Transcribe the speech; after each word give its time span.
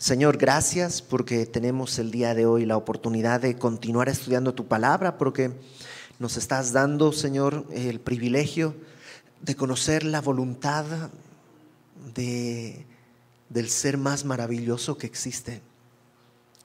Señor, 0.00 0.38
gracias 0.38 1.02
porque 1.02 1.44
tenemos 1.44 1.98
el 1.98 2.10
día 2.10 2.34
de 2.34 2.46
hoy 2.46 2.64
la 2.64 2.78
oportunidad 2.78 3.42
de 3.42 3.58
continuar 3.58 4.08
estudiando 4.08 4.54
tu 4.54 4.66
palabra, 4.66 5.18
porque 5.18 5.52
nos 6.18 6.38
estás 6.38 6.72
dando, 6.72 7.12
Señor, 7.12 7.66
el 7.70 8.00
privilegio 8.00 8.74
de 9.42 9.54
conocer 9.56 10.04
la 10.04 10.22
voluntad 10.22 10.86
de, 12.14 12.86
del 13.50 13.68
ser 13.68 13.98
más 13.98 14.24
maravilloso 14.24 14.96
que 14.96 15.06
existe. 15.06 15.60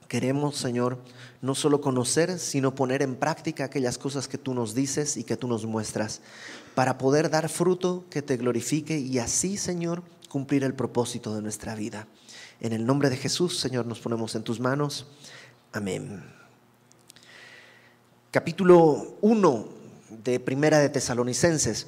Queremos, 0.08 0.56
Señor, 0.56 0.98
no 1.42 1.54
solo 1.54 1.82
conocer, 1.82 2.38
sino 2.38 2.74
poner 2.74 3.02
en 3.02 3.16
práctica 3.16 3.64
aquellas 3.64 3.98
cosas 3.98 4.28
que 4.28 4.38
tú 4.38 4.54
nos 4.54 4.74
dices 4.74 5.18
y 5.18 5.24
que 5.24 5.36
tú 5.36 5.46
nos 5.46 5.66
muestras, 5.66 6.22
para 6.74 6.96
poder 6.96 7.28
dar 7.28 7.50
fruto 7.50 8.06
que 8.08 8.22
te 8.22 8.38
glorifique 8.38 8.98
y 8.98 9.18
así, 9.18 9.58
Señor, 9.58 10.02
cumplir 10.30 10.64
el 10.64 10.72
propósito 10.72 11.34
de 11.34 11.42
nuestra 11.42 11.74
vida. 11.74 12.08
En 12.58 12.72
el 12.72 12.86
nombre 12.86 13.10
de 13.10 13.16
Jesús, 13.16 13.58
Señor, 13.58 13.84
nos 13.84 14.00
ponemos 14.00 14.34
en 14.34 14.42
tus 14.42 14.58
manos. 14.60 15.06
Amén. 15.72 16.24
Capítulo 18.30 19.18
1 19.20 19.68
de 20.24 20.40
Primera 20.40 20.78
de 20.78 20.88
Tesalonicenses. 20.88 21.86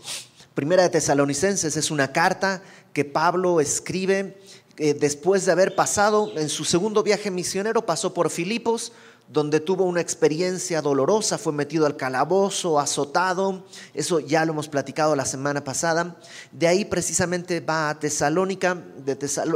Primera 0.54 0.82
de 0.82 0.90
Tesalonicenses 0.90 1.74
es 1.76 1.90
una 1.90 2.12
carta 2.12 2.62
que 2.92 3.06
Pablo 3.06 3.60
escribe 3.60 4.38
eh, 4.76 4.92
después 4.92 5.46
de 5.46 5.52
haber 5.52 5.74
pasado 5.74 6.36
en 6.36 6.50
su 6.50 6.66
segundo 6.66 7.02
viaje 7.02 7.30
misionero, 7.30 7.86
pasó 7.86 8.12
por 8.12 8.28
Filipos, 8.28 8.92
donde 9.28 9.60
tuvo 9.60 9.84
una 9.84 10.00
experiencia 10.00 10.80
dolorosa, 10.80 11.36
fue 11.36 11.52
metido 11.52 11.84
al 11.84 11.96
calabozo, 11.96 12.80
azotado, 12.80 13.64
eso 13.92 14.20
ya 14.20 14.44
lo 14.44 14.52
hemos 14.52 14.68
platicado 14.68 15.14
la 15.14 15.26
semana 15.26 15.62
pasada. 15.64 16.16
De 16.50 16.66
ahí 16.66 16.86
precisamente 16.86 17.60
va 17.60 17.90
a 17.90 17.98
Tesalónica, 17.98 18.82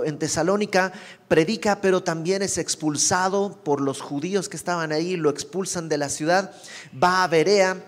en 0.05 0.19
Tesalónica 0.19 0.93
predica, 1.27 1.81
pero 1.81 2.03
también 2.03 2.43
es 2.43 2.59
expulsado 2.59 3.59
por 3.65 3.81
los 3.81 4.03
judíos 4.03 4.51
que 4.51 4.59
estaban 4.59 4.93
ahí, 4.93 5.17
lo 5.17 5.31
expulsan 5.31 5.89
de 5.89 5.97
la 5.99 6.11
ciudad, 6.11 6.53
va 7.03 7.25
a 7.25 7.29
Berea 7.29 7.83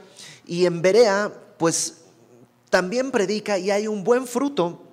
y 0.47 0.64
en 0.64 0.81
Berea 0.81 1.33
pues 1.59 1.98
también 2.70 3.11
predica 3.11 3.59
y 3.59 3.70
hay 3.70 3.87
un 3.87 4.03
buen 4.05 4.27
fruto 4.27 4.84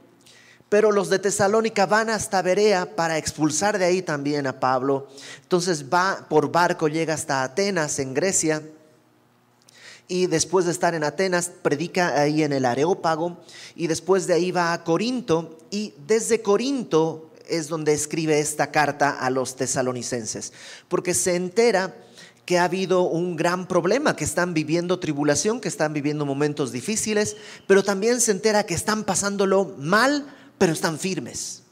pero 0.72 0.94
los 0.94 1.10
de 1.10 1.20
Tesalónica 1.20 1.86
van 1.86 2.10
hasta 2.10 2.42
Berea 2.42 2.96
para 2.96 3.18
expulsar 3.18 3.78
de 3.78 3.84
ahí 3.84 4.02
también 4.02 4.48
a 4.48 4.62
Pablo. 4.62 5.10
Entonces 5.42 5.88
va 5.94 6.26
por 6.30 6.50
barco, 6.50 6.88
llega 6.88 7.14
hasta 7.14 7.44
Atenas, 7.44 8.00
en 8.00 8.14
Grecia, 8.14 8.64
y 10.08 10.28
después 10.28 10.64
de 10.64 10.72
estar 10.72 10.96
en 10.96 11.04
Atenas, 11.04 11.52
predica 11.62 12.22
ahí 12.22 12.42
en 12.42 12.54
el 12.54 12.64
Areópago, 12.64 13.42
y 13.76 13.88
después 13.88 14.28
de 14.28 14.36
ahí 14.36 14.52
va 14.52 14.72
a 14.72 14.86
Corinto, 14.86 15.60
y 15.72 15.94
desde 16.08 16.42
Corinto 16.42 17.32
es 17.50 17.68
donde 17.68 17.92
escribe 17.92 18.40
esta 18.40 18.72
carta 18.72 19.10
a 19.10 19.30
los 19.30 19.58
tesalonicenses, 19.58 20.54
porque 20.88 21.14
se 21.14 21.36
entera 21.36 21.98
que 22.46 22.60
ha 22.60 22.64
habido 22.64 23.02
un 23.02 23.36
gran 23.36 23.68
problema, 23.68 24.16
que 24.16 24.24
están 24.24 24.54
viviendo 24.54 25.00
tribulación, 25.00 25.60
que 25.60 25.68
están 25.68 25.92
viviendo 25.92 26.26
momentos 26.26 26.72
difíciles, 26.72 27.36
pero 27.68 27.84
también 27.84 28.22
se 28.22 28.32
entera 28.32 28.66
que 28.66 28.74
están 28.74 29.04
pasándolo 29.04 29.76
mal 29.78 30.38
pero 30.62 30.74
están 30.74 31.00
firmes. 31.00 31.64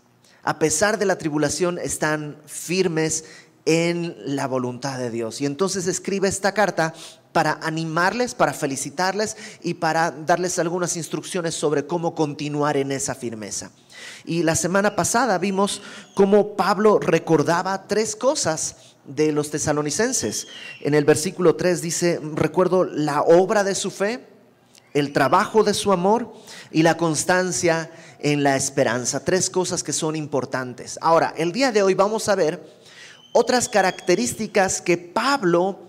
A 0.42 0.58
pesar 0.58 0.98
de 0.98 1.06
la 1.06 1.20
tribulación, 1.20 1.78
están 1.78 2.42
firmes 2.48 3.24
en 3.66 4.16
la 4.26 4.48
voluntad 4.48 4.98
de 4.98 5.12
Dios. 5.12 5.42
Y 5.42 5.46
entonces 5.46 5.86
escribe 5.86 6.28
esta 6.28 6.56
carta 6.56 6.96
para 7.32 7.60
animarles, 7.62 8.34
para 8.34 8.52
felicitarles 8.52 9.38
y 9.62 9.76
para 9.76 10.10
darles 10.10 10.58
algunas 10.58 10.98
instrucciones 10.98 11.54
sobre 11.54 11.86
cómo 11.86 12.16
continuar 12.16 12.78
en 12.78 12.92
esa 12.92 13.14
firmeza. 13.14 13.70
Y 14.26 14.42
la 14.42 14.56
semana 14.56 14.96
pasada 14.96 15.38
vimos 15.38 15.84
cómo 16.16 16.56
Pablo 16.56 16.98
recordaba 16.98 17.86
tres 17.86 18.16
cosas 18.16 18.96
de 19.06 19.32
los 19.32 19.52
tesalonicenses. 19.52 20.48
En 20.82 20.96
el 20.96 21.06
versículo 21.06 21.56
3 21.56 21.84
dice, 21.84 22.20
recuerdo 22.34 22.86
la 22.86 23.22
obra 23.22 23.64
de 23.64 23.76
su 23.76 23.92
fe, 23.92 24.29
el 24.94 25.14
trabajo 25.14 25.64
de 25.64 25.74
su 25.74 25.92
amor 25.92 26.34
y 26.72 26.84
la 26.84 26.98
constancia 26.98 27.92
en 28.20 28.44
la 28.44 28.56
esperanza. 28.56 29.24
Tres 29.24 29.50
cosas 29.50 29.84
que 29.84 29.94
son 29.94 30.16
importantes. 30.16 30.98
Ahora, 31.02 31.34
el 31.38 31.52
día 31.52 31.72
de 31.72 31.84
hoy 31.84 31.94
vamos 31.94 32.30
a 32.30 32.36
ver 32.36 32.64
otras 33.32 33.70
características 33.70 34.82
que 34.82 34.98
Pablo 34.98 35.80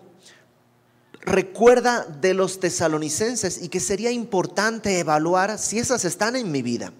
recuerda 1.22 2.04
de 2.04 2.34
los 2.34 2.60
tesalonicenses 2.60 3.62
y 3.62 3.68
que 3.68 3.80
sería 3.80 4.10
importante 4.10 4.98
evaluar 4.98 5.58
si 5.58 5.78
esas 5.78 6.04
están 6.04 6.36
en 6.36 6.50
mi 6.50 6.62
vida. 6.62 6.92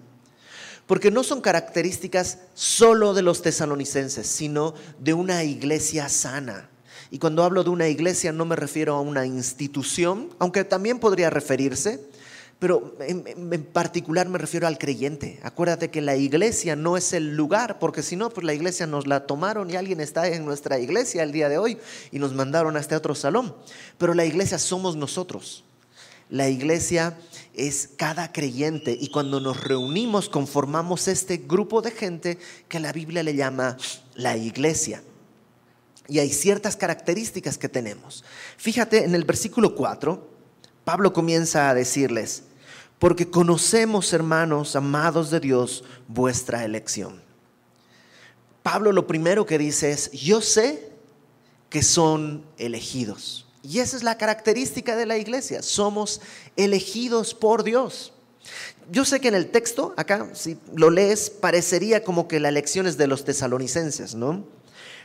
Porque 0.87 1.11
no 1.11 1.23
son 1.23 1.41
características 1.41 2.39
solo 2.53 3.13
de 3.13 3.21
los 3.21 3.41
tesalonicenses, 3.41 4.27
sino 4.27 4.73
de 4.99 5.13
una 5.13 5.43
iglesia 5.43 6.09
sana. 6.09 6.70
Y 7.11 7.19
cuando 7.19 7.43
hablo 7.43 7.65
de 7.65 7.69
una 7.69 7.89
iglesia 7.89 8.31
no 8.31 8.45
me 8.45 8.55
refiero 8.55 8.95
a 8.95 9.01
una 9.01 9.25
institución, 9.25 10.29
aunque 10.39 10.63
también 10.63 10.97
podría 10.97 11.29
referirse, 11.29 11.99
pero 12.57 12.95
en, 12.99 13.63
particular 13.65 14.29
me 14.29 14.37
refiero 14.37 14.65
al 14.65 14.77
creyente. 14.77 15.39
Acuérdate 15.43 15.89
que 15.89 15.99
la 15.99 16.15
iglesia 16.15 16.77
no 16.77 16.95
es 16.95 17.11
el 17.11 17.35
lugar, 17.35 17.79
porque 17.79 18.01
si 18.01 18.15
no, 18.15 18.29
pues 18.29 18.45
la 18.45 18.53
iglesia 18.53 18.87
nos 18.87 19.07
la 19.07 19.25
tomaron 19.25 19.69
y 19.69 19.75
alguien 19.75 19.99
está 19.99 20.27
en 20.27 20.45
nuestra 20.45 20.79
iglesia 20.79 21.23
el 21.23 21.33
día 21.33 21.49
de 21.49 21.57
hoy 21.57 21.77
y 22.11 22.19
nos 22.19 22.33
mandaron 22.33 22.77
a 22.77 22.79
este 22.79 22.95
otro 22.95 23.13
salón. 23.13 23.53
Pero 23.97 24.13
la 24.13 24.23
iglesia 24.23 24.57
somos 24.57 24.95
nosotros. 24.95 25.65
La 26.29 26.47
iglesia 26.47 27.17
es 27.53 27.89
cada 27.97 28.31
creyente 28.31 28.97
y 28.97 29.09
cuando 29.09 29.41
nos 29.41 29.61
reunimos 29.65 30.29
conformamos 30.29 31.09
este 31.09 31.37
grupo 31.37 31.81
de 31.81 31.91
gente 31.91 32.37
que 32.69 32.79
la 32.79 32.93
Biblia 32.93 33.21
le 33.21 33.35
llama 33.35 33.75
la 34.15 34.37
iglesia. 34.37 35.03
Y 36.07 36.19
hay 36.19 36.31
ciertas 36.31 36.75
características 36.75 37.57
que 37.57 37.69
tenemos. 37.69 38.23
Fíjate 38.57 39.05
en 39.05 39.15
el 39.15 39.23
versículo 39.23 39.75
4, 39.75 40.29
Pablo 40.83 41.13
comienza 41.13 41.69
a 41.69 41.73
decirles, 41.73 42.43
porque 42.99 43.29
conocemos, 43.29 44.13
hermanos, 44.13 44.75
amados 44.75 45.31
de 45.31 45.39
Dios, 45.39 45.83
vuestra 46.07 46.65
elección. 46.65 47.21
Pablo 48.63 48.91
lo 48.91 49.07
primero 49.07 49.45
que 49.45 49.57
dice 49.57 49.91
es, 49.91 50.11
yo 50.11 50.41
sé 50.41 50.91
que 51.69 51.81
son 51.81 52.45
elegidos. 52.57 53.47
Y 53.63 53.79
esa 53.79 53.95
es 53.95 54.03
la 54.03 54.17
característica 54.17 54.95
de 54.95 55.05
la 55.05 55.17
iglesia, 55.17 55.61
somos 55.63 56.21
elegidos 56.55 57.33
por 57.33 57.63
Dios. 57.63 58.13
Yo 58.91 59.05
sé 59.05 59.19
que 59.19 59.27
en 59.27 59.35
el 59.35 59.51
texto, 59.51 59.93
acá, 59.97 60.29
si 60.33 60.57
lo 60.75 60.89
lees, 60.89 61.29
parecería 61.29 62.03
como 62.03 62.27
que 62.27 62.39
la 62.39 62.49
elección 62.49 62.87
es 62.87 62.97
de 62.97 63.07
los 63.07 63.23
tesalonicenses, 63.23 64.15
¿no? 64.15 64.43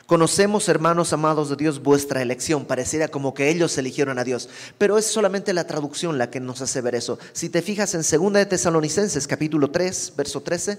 Conocemos, 0.06 0.68
hermanos 0.68 1.12
amados 1.12 1.50
de 1.50 1.56
Dios, 1.56 1.82
vuestra 1.82 2.22
elección. 2.22 2.64
Pareciera 2.64 3.08
como 3.08 3.34
que 3.34 3.48
ellos 3.48 3.76
eligieron 3.76 4.20
a 4.20 4.24
Dios, 4.24 4.48
pero 4.78 4.98
es 4.98 5.06
solamente 5.06 5.52
la 5.52 5.66
traducción 5.66 6.16
la 6.16 6.30
que 6.30 6.38
nos 6.38 6.60
hace 6.60 6.80
ver 6.80 6.94
eso. 6.94 7.18
Si 7.32 7.48
te 7.48 7.60
fijas 7.60 7.92
en 7.94 8.02
2 8.02 8.32
de 8.32 8.46
Tesalonicenses, 8.46 9.26
capítulo 9.26 9.72
3, 9.72 10.12
verso 10.16 10.42
13, 10.42 10.78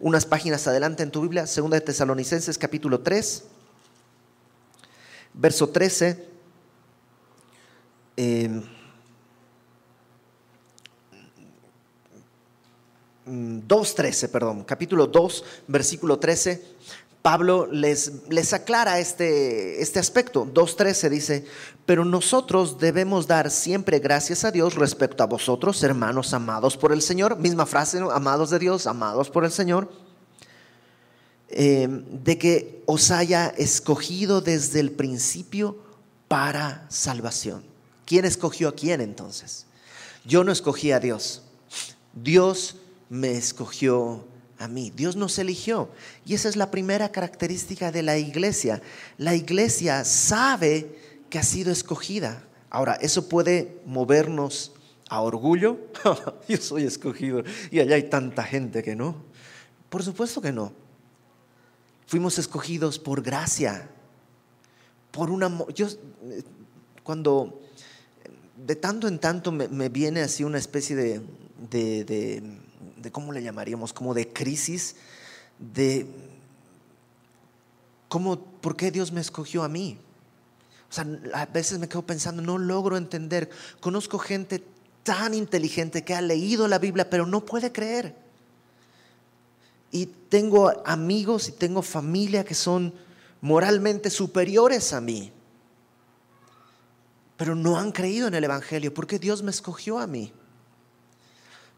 unas 0.00 0.26
páginas 0.26 0.66
adelante 0.66 1.04
en 1.04 1.12
tu 1.12 1.20
Biblia, 1.20 1.44
2 1.44 1.70
de 1.70 1.80
Tesalonicenses, 1.80 2.58
capítulo 2.58 3.00
3, 3.00 3.44
verso 5.34 5.68
13. 5.68 6.28
2.13, 13.26 14.28
mm, 14.28 14.32
perdón, 14.32 14.64
capítulo 14.64 15.06
2, 15.06 15.44
versículo 15.68 16.18
13 16.18 16.62
Pablo 17.22 17.66
les, 17.66 18.12
les 18.30 18.52
aclara 18.52 18.98
este, 18.98 19.82
este 19.82 19.98
aspecto. 19.98 20.46
2.13 20.46 21.08
dice, 21.10 21.44
pero 21.84 22.04
nosotros 22.04 22.78
debemos 22.78 23.26
dar 23.26 23.50
siempre 23.50 23.98
gracias 23.98 24.44
a 24.44 24.50
Dios 24.50 24.74
respecto 24.76 25.22
a 25.22 25.26
vosotros, 25.26 25.82
hermanos 25.82 26.32
amados 26.32 26.76
por 26.76 26.92
el 26.92 27.02
Señor. 27.02 27.36
Misma 27.36 27.66
frase, 27.66 27.98
amados 28.12 28.50
de 28.50 28.58
Dios, 28.58 28.86
amados 28.86 29.28
por 29.28 29.44
el 29.44 29.50
Señor. 29.50 29.90
Eh, 31.48 31.88
de 31.88 32.38
que 32.38 32.82
os 32.86 33.10
haya 33.10 33.48
escogido 33.48 34.40
desde 34.40 34.80
el 34.80 34.92
principio 34.92 35.78
para 36.28 36.86
salvación. 36.88 37.64
¿Quién 38.06 38.24
escogió 38.24 38.68
a 38.68 38.74
quién 38.74 39.00
entonces? 39.00 39.66
Yo 40.24 40.44
no 40.44 40.52
escogí 40.52 40.92
a 40.92 41.00
Dios. 41.00 41.42
Dios 42.12 42.76
me 43.08 43.32
escogió 43.32 44.24
a 44.60 44.68
mí. 44.68 44.92
Dios 44.94 45.16
nos 45.16 45.38
eligió. 45.38 45.88
Y 46.24 46.34
esa 46.34 46.48
es 46.48 46.54
la 46.54 46.70
primera 46.70 47.10
característica 47.10 47.90
de 47.90 48.02
la 48.02 48.18
iglesia. 48.18 48.80
La 49.18 49.34
iglesia 49.34 50.04
sabe 50.04 50.96
que 51.30 51.38
ha 51.38 51.42
sido 51.42 51.72
escogida. 51.72 52.44
Ahora, 52.68 52.94
¿eso 52.94 53.28
puede 53.28 53.80
movernos 53.86 54.72
a 55.08 55.22
orgullo? 55.22 55.78
Yo 56.48 56.58
soy 56.58 56.84
escogido 56.84 57.42
y 57.70 57.80
allá 57.80 57.96
hay 57.96 58.04
tanta 58.04 58.44
gente 58.44 58.82
que 58.82 58.94
no. 58.94 59.16
Por 59.88 60.04
supuesto 60.04 60.40
que 60.40 60.52
no. 60.52 60.72
Fuimos 62.06 62.38
escogidos 62.38 62.98
por 62.98 63.22
gracia. 63.22 63.88
Por 65.10 65.30
una... 65.30 65.50
Yo, 65.74 65.88
cuando 67.02 67.60
de 68.66 68.76
tanto 68.76 69.08
en 69.08 69.18
tanto 69.18 69.52
me, 69.52 69.88
viene 69.88 70.20
así 70.20 70.44
una 70.44 70.58
especie 70.58 70.94
de, 70.94 72.42
¿cómo 73.10 73.32
le 73.32 73.42
llamaríamos? 73.42 73.92
Como 73.92 74.12
de 74.12 74.32
crisis, 74.32 74.96
de, 75.58 76.06
¿cómo, 78.08 78.38
¿por 78.38 78.76
qué 78.76 78.90
Dios 78.90 79.12
me 79.12 79.20
escogió 79.20 79.62
a 79.62 79.68
mí? 79.68 79.98
O 80.90 80.92
sea, 80.92 81.06
a 81.34 81.46
veces 81.46 81.78
me 81.78 81.88
quedo 81.88 82.02
pensando, 82.02 82.42
no 82.42 82.58
logro 82.58 82.96
entender. 82.96 83.48
Conozco 83.80 84.18
gente 84.18 84.62
tan 85.02 85.34
inteligente 85.34 86.04
que 86.04 86.14
ha 86.14 86.20
leído 86.20 86.68
la 86.68 86.78
Biblia, 86.78 87.08
pero 87.08 87.26
no 87.26 87.44
puede 87.44 87.72
creer. 87.72 88.16
Y 89.92 90.06
tengo 90.06 90.82
amigos 90.86 91.48
y 91.48 91.52
tengo 91.52 91.82
familia 91.82 92.44
que 92.44 92.54
son 92.54 92.92
moralmente 93.40 94.10
superiores 94.10 94.92
a 94.92 95.00
mí, 95.00 95.32
pero 97.36 97.54
no 97.54 97.78
han 97.78 97.90
creído 97.90 98.28
en 98.28 98.34
el 98.34 98.44
Evangelio 98.44 98.92
porque 98.92 99.18
Dios 99.18 99.42
me 99.42 99.50
escogió 99.50 99.98
a 99.98 100.06
mí. 100.06 100.32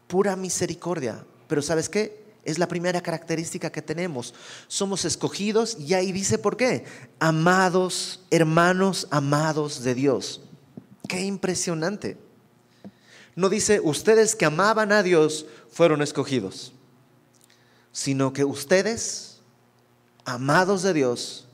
Pura 0.07 0.35
misericordia. 0.35 1.25
Pero 1.47 1.61
¿sabes 1.61 1.89
qué? 1.89 2.23
Es 2.43 2.59
la 2.59 2.67
primera 2.67 3.01
característica 3.01 3.71
que 3.71 3.81
tenemos. 3.81 4.33
Somos 4.67 5.05
escogidos 5.05 5.77
y 5.79 5.93
ahí 5.93 6.11
dice 6.11 6.37
por 6.37 6.57
qué. 6.57 6.85
Amados, 7.19 8.21
hermanos 8.29 9.07
amados 9.11 9.83
de 9.83 9.95
Dios. 9.95 10.41
Qué 11.07 11.21
impresionante. 11.21 12.17
No 13.35 13.49
dice, 13.49 13.79
ustedes 13.79 14.35
que 14.35 14.45
amaban 14.45 14.91
a 14.91 15.03
Dios 15.03 15.45
fueron 15.71 16.01
escogidos, 16.01 16.73
sino 17.91 18.31
que 18.31 18.43
ustedes, 18.43 19.39
amados 20.23 20.83
de 20.83 20.93
Dios, 20.93 21.47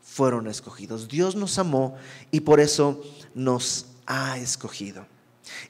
fueron 0.00 0.46
escogidos. 0.46 1.08
Dios 1.08 1.34
nos 1.34 1.58
amó 1.58 1.96
y 2.30 2.40
por 2.40 2.60
eso 2.60 3.02
nos 3.34 3.86
ha 4.06 4.38
escogido. 4.38 5.06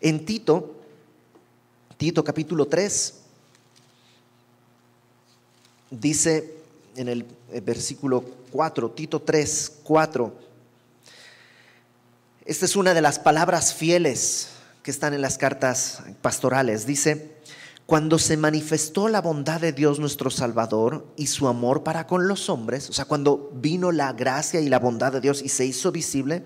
En 0.00 0.24
Tito, 0.24 0.73
Tito 1.96 2.24
capítulo 2.24 2.66
3, 2.66 3.14
dice 5.90 6.54
en 6.96 7.08
el 7.08 7.26
versículo 7.62 8.22
4, 8.50 8.90
Tito 8.90 9.22
3, 9.22 9.72
4, 9.84 10.44
esta 12.44 12.66
es 12.66 12.76
una 12.76 12.92
de 12.92 13.00
las 13.00 13.18
palabras 13.18 13.72
fieles 13.72 14.50
que 14.82 14.90
están 14.90 15.14
en 15.14 15.22
las 15.22 15.38
cartas 15.38 16.02
pastorales. 16.20 16.84
Dice, 16.84 17.30
cuando 17.86 18.18
se 18.18 18.36
manifestó 18.36 19.08
la 19.08 19.20
bondad 19.20 19.60
de 19.60 19.72
Dios 19.72 19.98
nuestro 19.98 20.30
Salvador 20.30 21.06
y 21.16 21.26
su 21.26 21.48
amor 21.48 21.82
para 21.82 22.06
con 22.06 22.26
los 22.28 22.48
hombres, 22.48 22.88
o 22.88 22.92
sea, 22.92 23.04
cuando 23.04 23.50
vino 23.54 23.92
la 23.92 24.12
gracia 24.12 24.60
y 24.60 24.68
la 24.68 24.78
bondad 24.78 25.12
de 25.12 25.20
Dios 25.20 25.42
y 25.42 25.50
se 25.50 25.66
hizo 25.66 25.92
visible, 25.92 26.44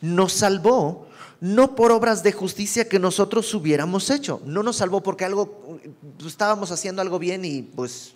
nos 0.00 0.32
salvó 0.32 1.06
no 1.40 1.74
por 1.74 1.92
obras 1.92 2.22
de 2.22 2.32
justicia 2.32 2.88
que 2.88 2.98
nosotros 2.98 3.52
hubiéramos 3.54 4.10
hecho. 4.10 4.40
No 4.44 4.62
nos 4.62 4.76
salvó 4.76 5.02
porque 5.02 5.24
algo 5.24 5.80
estábamos 6.26 6.70
haciendo 6.70 7.02
algo 7.02 7.18
bien 7.18 7.44
y 7.44 7.62
pues 7.62 8.14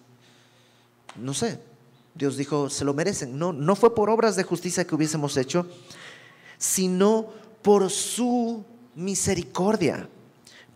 no 1.17 1.35
sé. 1.35 1.61
Dios 2.15 2.37
dijo, 2.37 2.71
se 2.71 2.85
lo 2.85 2.95
merecen. 2.95 3.39
No, 3.39 3.53
no 3.53 3.77
fue 3.77 3.95
por 3.95 4.09
obras 4.09 4.37
de 4.37 4.45
justicia 4.45 4.87
que 4.87 4.95
hubiésemos 4.95 5.37
hecho, 5.37 5.67
sino 6.59 7.27
por 7.63 7.91
su 7.91 8.65
misericordia 8.95 10.09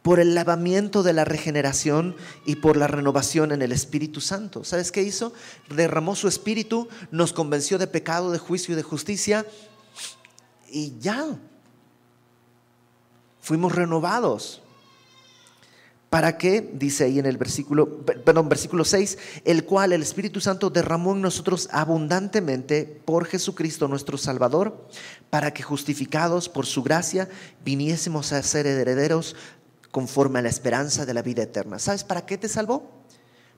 por 0.09 0.21
el 0.21 0.35
lavamiento 0.35 1.03
de 1.03 1.13
la 1.13 1.27
regeneración 1.27 2.17
y 2.47 2.57
por 2.57 2.79
la 2.79 2.87
renovación 2.87 3.53
en 3.53 3.61
el 3.61 3.73
Espíritu 3.73 4.23
Santo. 4.23 4.65
¿Sabes 4.65 4.91
qué 4.91 5.03
hizo? 5.03 5.35
Derramó 5.69 6.17
su 6.17 6.29
Espíritu, 6.29 6.89
nos 7.11 7.35
convenció 7.35 7.77
de 7.77 7.89
pecado, 7.89 8.31
de 8.31 8.39
juicio 8.39 8.73
y 8.73 8.77
de 8.77 8.83
justicia 8.83 9.45
y 10.71 10.99
ya. 10.99 11.39
Fuimos 13.43 13.75
renovados. 13.75 14.63
¿Para 16.09 16.39
qué? 16.39 16.67
Dice 16.73 17.05
ahí 17.05 17.19
en 17.19 17.27
el 17.27 17.37
versículo, 17.37 17.99
perdón, 18.07 18.49
versículo 18.49 18.87
6, 18.87 19.19
el 19.45 19.67
cual 19.67 19.93
el 19.93 20.01
Espíritu 20.01 20.41
Santo 20.41 20.71
derramó 20.71 21.13
en 21.13 21.21
nosotros 21.21 21.69
abundantemente 21.71 23.03
por 23.05 23.27
Jesucristo 23.27 23.89
nuestro 23.89 24.17
Salvador, 24.17 24.89
para 25.29 25.53
que 25.53 25.63
justificados 25.63 26.49
por 26.49 26.65
su 26.65 26.83
gracia 26.83 27.29
viniésemos 27.63 28.33
a 28.33 28.43
ser 28.43 28.67
herederos 28.67 29.37
conforme 29.99 30.39
a 30.39 30.43
la 30.43 30.49
esperanza 30.49 31.05
de 31.07 31.13
la 31.13 31.23
vida 31.23 31.43
eterna. 31.43 31.81
¿Sabes 31.81 32.05
para 32.05 32.25
qué 32.25 32.39
te 32.39 32.49
salvó? 32.49 32.89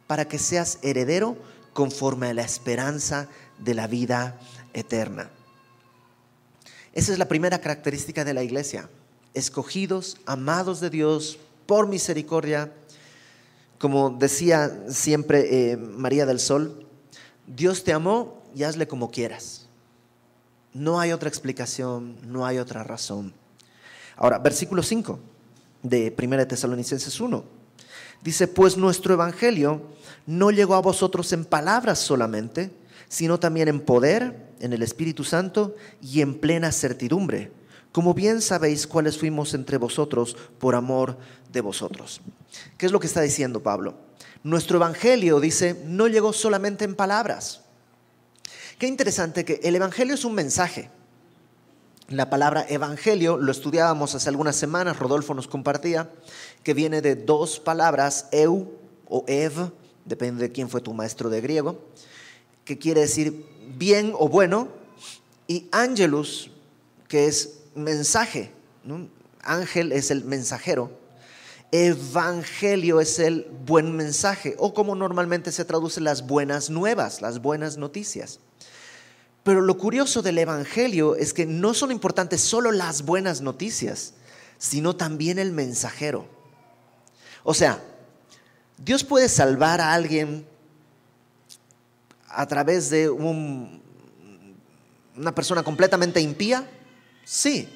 Para 0.06 0.26
que 0.26 0.38
seas 0.38 0.78
heredero 0.81 1.37
conforme 1.75 2.28
a 2.28 2.32
la 2.32 2.40
esperanza 2.40 3.28
de 3.58 3.75
la 3.75 3.87
vida 3.87 4.40
eterna. 4.72 5.28
Esa 6.94 7.12
es 7.12 7.19
la 7.19 7.28
primera 7.28 7.60
característica 7.60 8.25
de 8.25 8.32
la 8.32 8.42
iglesia. 8.42 8.88
Escogidos, 9.34 10.16
amados 10.25 10.81
de 10.81 10.88
Dios 10.88 11.38
por 11.66 11.88
misericordia. 11.88 12.72
Como 13.78 14.08
decía 14.08 14.84
siempre 14.88 15.72
eh, 15.72 15.76
María 15.76 16.25
del 16.25 16.40
Sol, 16.40 16.87
Dios 17.46 17.84
te 17.84 17.92
amó 17.92 18.42
y 18.54 18.62
hazle 18.62 18.88
como 18.88 19.10
quieras. 19.10 19.66
No 20.72 21.00
hay 21.00 21.12
otra 21.12 21.28
explicación, 21.28 22.16
no 22.32 22.46
hay 22.46 22.56
otra 22.56 22.82
razón. 22.82 23.34
Ahora, 24.16 24.38
versículo 24.38 24.82
5 24.82 25.20
de 25.82 26.15
1 26.17 26.47
Tesalonicenses 26.47 27.21
1. 27.21 27.44
Dice, 28.23 28.49
pues 28.49 28.77
nuestro 28.77 29.15
Evangelio 29.15 29.82
no 30.27 30.50
llegó 30.50 30.75
a 30.75 30.81
vosotros 30.81 31.32
en 31.32 31.44
palabras 31.44 31.99
solamente, 31.99 32.71
sino 33.09 33.41
también 33.41 33.69
en 33.69 33.81
poder, 33.81 34.50
en 34.61 34.73
el 34.73 34.82
Espíritu 34.82 35.25
Santo 35.25 35.75
y 36.03 36.21
en 36.21 36.38
plena 36.38 36.71
certidumbre, 36.71 37.50
como 37.93 38.15
bien 38.15 38.41
sabéis 38.41 38.87
cuáles 38.87 39.19
fuimos 39.19 39.55
entre 39.55 39.79
vosotros 39.79 40.37
por 40.59 40.75
amor 40.75 41.19
de 41.50 41.61
vosotros. 41.61 42.21
¿Qué 42.76 42.87
es 42.87 42.93
lo 42.93 43.00
que 43.00 43.06
está 43.06 43.23
diciendo 43.23 43.62
Pablo? 43.62 43.97
Nuestro 44.43 44.76
Evangelio, 44.76 45.41
dice, 45.41 45.83
no 45.87 46.06
llegó 46.06 46.33
solamente 46.33 46.85
en 46.85 46.94
palabras. 46.94 47.62
Qué 48.79 48.87
interesante 48.87 49.44
que 49.44 49.61
el 49.62 49.76
Evangelio 49.76 50.15
es 50.15 50.25
un 50.25 50.35
mensaje. 50.35 50.91
La 52.11 52.29
palabra 52.29 52.67
evangelio 52.69 53.37
lo 53.37 53.53
estudiábamos 53.53 54.17
hace 54.17 54.29
algunas 54.29 54.57
semanas, 54.57 54.99
Rodolfo 54.99 55.33
nos 55.33 55.47
compartía, 55.47 56.11
que 56.65 56.75
viene 56.75 57.03
de 57.03 57.15
dos 57.15 57.61
palabras, 57.61 58.27
eu 58.33 58.67
o 59.07 59.25
ev, 59.29 59.71
depende 60.05 60.43
de 60.43 60.51
quién 60.51 60.69
fue 60.69 60.81
tu 60.81 60.93
maestro 60.93 61.31
de 61.31 61.41
griego, 61.41 61.79
que 62.65 62.79
quiere 62.79 63.03
decir 63.03 63.47
bien 63.79 64.12
o 64.19 64.29
bueno, 64.29 64.67
y 65.47 65.69
angelus, 65.71 66.51
que 67.07 67.27
es 67.27 67.61
mensaje. 67.77 68.51
Ángel 69.45 69.93
es 69.93 70.11
el 70.11 70.25
mensajero. 70.25 70.91
Evangelio 71.71 73.01
es 73.01 73.21
el 73.21 73.47
buen 73.65 73.95
mensaje, 73.95 74.57
o 74.59 74.75
como 74.75 74.97
normalmente 74.97 75.53
se 75.53 75.65
traduce 75.65 76.01
las 76.01 76.27
buenas 76.27 76.71
nuevas, 76.71 77.23
las 77.23 77.41
buenas 77.41 77.77
noticias. 77.77 78.41
Pero 79.42 79.62
lo 79.62 79.78
curioso 79.78 80.23
del 80.23 80.38
Evangelio 80.38 81.16
es 81.16 81.32
que 81.32 81.47
no 81.47 81.73
son 81.73 81.90
importantes 81.90 82.42
solo 82.42 82.73
las 82.73 83.02
buenas 83.04 83.40
noticias, 83.40 84.14
sino 84.59 84.97
también 84.97 85.38
el 85.38 85.52
mensajero. 85.52 86.26
O 87.42 87.54
sea, 87.54 87.82
Dios 88.76 89.02
puede 89.02 89.28
salvar 89.28 89.80
a 89.80 89.94
alguien 89.94 90.47
a 92.28 92.47
través 92.47 92.90
de 92.90 93.09
una 93.09 93.80
persona 95.35 95.62
completamente 95.62 96.20
impía. 96.20 96.70
Sí. 97.25 97.66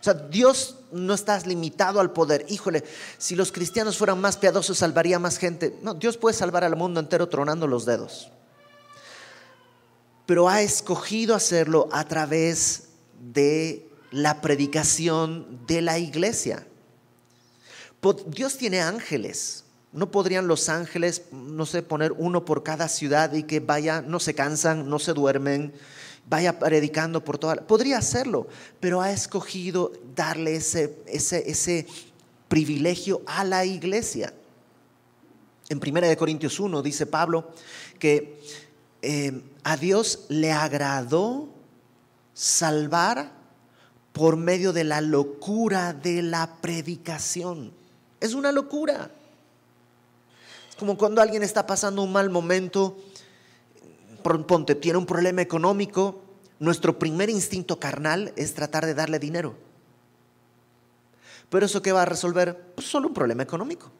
O 0.00 0.04
sea, 0.04 0.14
Dios 0.14 0.76
no 0.92 1.14
está 1.14 1.36
limitado 1.40 1.98
al 1.98 2.12
poder. 2.12 2.46
Híjole, 2.48 2.84
si 3.18 3.34
los 3.34 3.50
cristianos 3.50 3.98
fueran 3.98 4.20
más 4.20 4.36
piadosos, 4.36 4.78
salvaría 4.78 5.18
más 5.18 5.36
gente. 5.36 5.76
No, 5.82 5.94
Dios 5.94 6.16
puede 6.16 6.36
salvar 6.36 6.62
al 6.62 6.76
mundo 6.76 7.00
entero 7.00 7.28
tronando 7.28 7.66
los 7.66 7.84
dedos 7.84 8.30
pero 10.26 10.48
ha 10.48 10.60
escogido 10.60 11.34
hacerlo 11.34 11.88
a 11.92 12.04
través 12.04 12.88
de 13.32 13.88
la 14.10 14.40
predicación 14.40 15.60
de 15.66 15.82
la 15.82 15.98
iglesia. 15.98 16.66
Dios 18.26 18.56
tiene 18.56 18.80
ángeles. 18.80 19.64
¿No 19.92 20.10
podrían 20.10 20.46
los 20.46 20.68
ángeles, 20.68 21.22
no 21.32 21.64
sé, 21.64 21.82
poner 21.82 22.12
uno 22.12 22.44
por 22.44 22.62
cada 22.62 22.88
ciudad 22.88 23.32
y 23.32 23.44
que 23.44 23.60
vaya, 23.60 24.02
no 24.02 24.20
se 24.20 24.34
cansan, 24.34 24.90
no 24.90 24.98
se 24.98 25.14
duermen, 25.14 25.72
vaya 26.28 26.58
predicando 26.58 27.24
por 27.24 27.38
toda... 27.38 27.54
Podría 27.54 27.98
hacerlo, 27.98 28.46
pero 28.78 29.00
ha 29.00 29.10
escogido 29.10 29.92
darle 30.14 30.56
ese, 30.56 30.98
ese, 31.06 31.50
ese 31.50 31.86
privilegio 32.48 33.22
a 33.26 33.42
la 33.44 33.64
iglesia. 33.64 34.34
En 35.68 35.78
1 35.78 36.16
Corintios 36.18 36.60
1 36.60 36.82
dice 36.82 37.06
Pablo 37.06 37.50
que 37.98 38.38
eh, 39.02 39.40
a 39.66 39.76
Dios 39.76 40.26
le 40.28 40.52
agradó 40.52 41.48
salvar 42.34 43.32
por 44.12 44.36
medio 44.36 44.72
de 44.72 44.84
la 44.84 45.00
locura 45.00 45.92
de 45.92 46.22
la 46.22 46.58
predicación. 46.60 47.72
Es 48.20 48.34
una 48.34 48.52
locura. 48.52 49.10
Es 50.70 50.76
como 50.76 50.96
cuando 50.96 51.20
alguien 51.20 51.42
está 51.42 51.66
pasando 51.66 52.02
un 52.02 52.12
mal 52.12 52.30
momento, 52.30 52.96
ponte, 54.46 54.76
tiene 54.76 54.98
un 54.98 55.06
problema 55.06 55.42
económico, 55.42 56.22
nuestro 56.60 56.96
primer 57.00 57.28
instinto 57.28 57.80
carnal 57.80 58.32
es 58.36 58.54
tratar 58.54 58.86
de 58.86 58.94
darle 58.94 59.18
dinero. 59.18 59.56
Pero 61.50 61.66
eso 61.66 61.82
qué 61.82 61.90
va 61.90 62.02
a 62.02 62.06
resolver? 62.06 62.56
Pues 62.76 62.86
solo 62.86 63.08
un 63.08 63.14
problema 63.14 63.42
económico. 63.42 63.90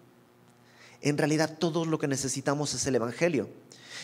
en 1.00 1.18
realidad 1.18 1.58
todo 1.58 1.84
lo 1.84 1.98
que 1.98 2.06
necesitamos 2.06 2.72
es 2.72 2.86
el 2.86 2.94
Evangelio. 2.94 3.48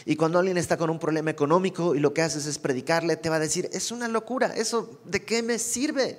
Y 0.04 0.16
cuando 0.16 0.38
alguien 0.38 0.58
está 0.58 0.76
con 0.76 0.90
un 0.90 0.98
problema 0.98 1.30
económico 1.30 1.94
y 1.94 2.00
lo 2.00 2.12
que 2.12 2.22
haces 2.22 2.46
es 2.46 2.58
predicarle, 2.58 3.16
te 3.16 3.28
va 3.28 3.36
a 3.36 3.40
decir, 3.40 3.68
es 3.72 3.90
una 3.90 4.08
locura, 4.08 4.54
¿eso 4.56 5.00
de 5.04 5.24
qué 5.24 5.42
me 5.42 5.58
sirve? 5.58 6.18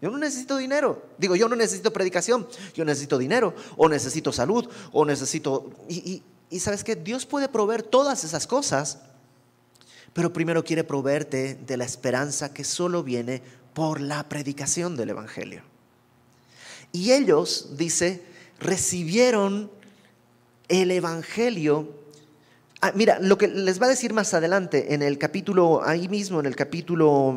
Yo 0.00 0.10
no 0.10 0.18
necesito 0.18 0.56
dinero. 0.56 1.02
Digo, 1.18 1.36
yo 1.36 1.48
no 1.48 1.56
necesito 1.56 1.92
predicación, 1.92 2.46
yo 2.74 2.84
necesito 2.84 3.18
dinero, 3.18 3.54
o 3.76 3.88
necesito 3.88 4.32
salud, 4.32 4.68
o 4.92 5.04
necesito... 5.04 5.70
Y, 5.88 6.22
y 6.48 6.60
sabes 6.60 6.84
que 6.84 6.96
Dios 6.96 7.26
puede 7.26 7.48
proveer 7.48 7.82
todas 7.82 8.22
esas 8.24 8.46
cosas, 8.46 8.98
pero 10.12 10.32
primero 10.32 10.64
quiere 10.64 10.84
proveerte 10.84 11.54
de 11.54 11.76
la 11.76 11.84
esperanza 11.84 12.52
que 12.52 12.64
solo 12.64 13.02
viene 13.02 13.42
por 13.74 14.00
la 14.00 14.28
predicación 14.28 14.96
del 14.96 15.10
Evangelio. 15.10 15.62
Y 16.92 17.12
ellos, 17.12 17.76
dice, 17.76 18.22
recibieron 18.58 19.70
el 20.68 20.90
Evangelio. 20.90 21.95
Ah, 22.86 22.92
mira, 22.94 23.18
lo 23.20 23.36
que 23.36 23.48
les 23.48 23.82
va 23.82 23.86
a 23.86 23.88
decir 23.88 24.12
más 24.12 24.32
adelante 24.32 24.94
en 24.94 25.02
el 25.02 25.18
capítulo, 25.18 25.82
ahí 25.84 26.06
mismo, 26.06 26.38
en 26.38 26.46
el 26.46 26.54
capítulo 26.54 27.34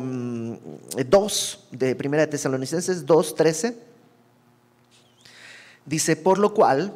mm, 1.72 1.76
de 1.76 1.96
Primera 1.96 2.24
de 2.24 2.28
Tesalonicenses 2.28 3.04
2, 3.04 3.34
13, 3.34 3.76
dice, 5.86 6.14
por 6.14 6.38
lo 6.38 6.54
cual, 6.54 6.94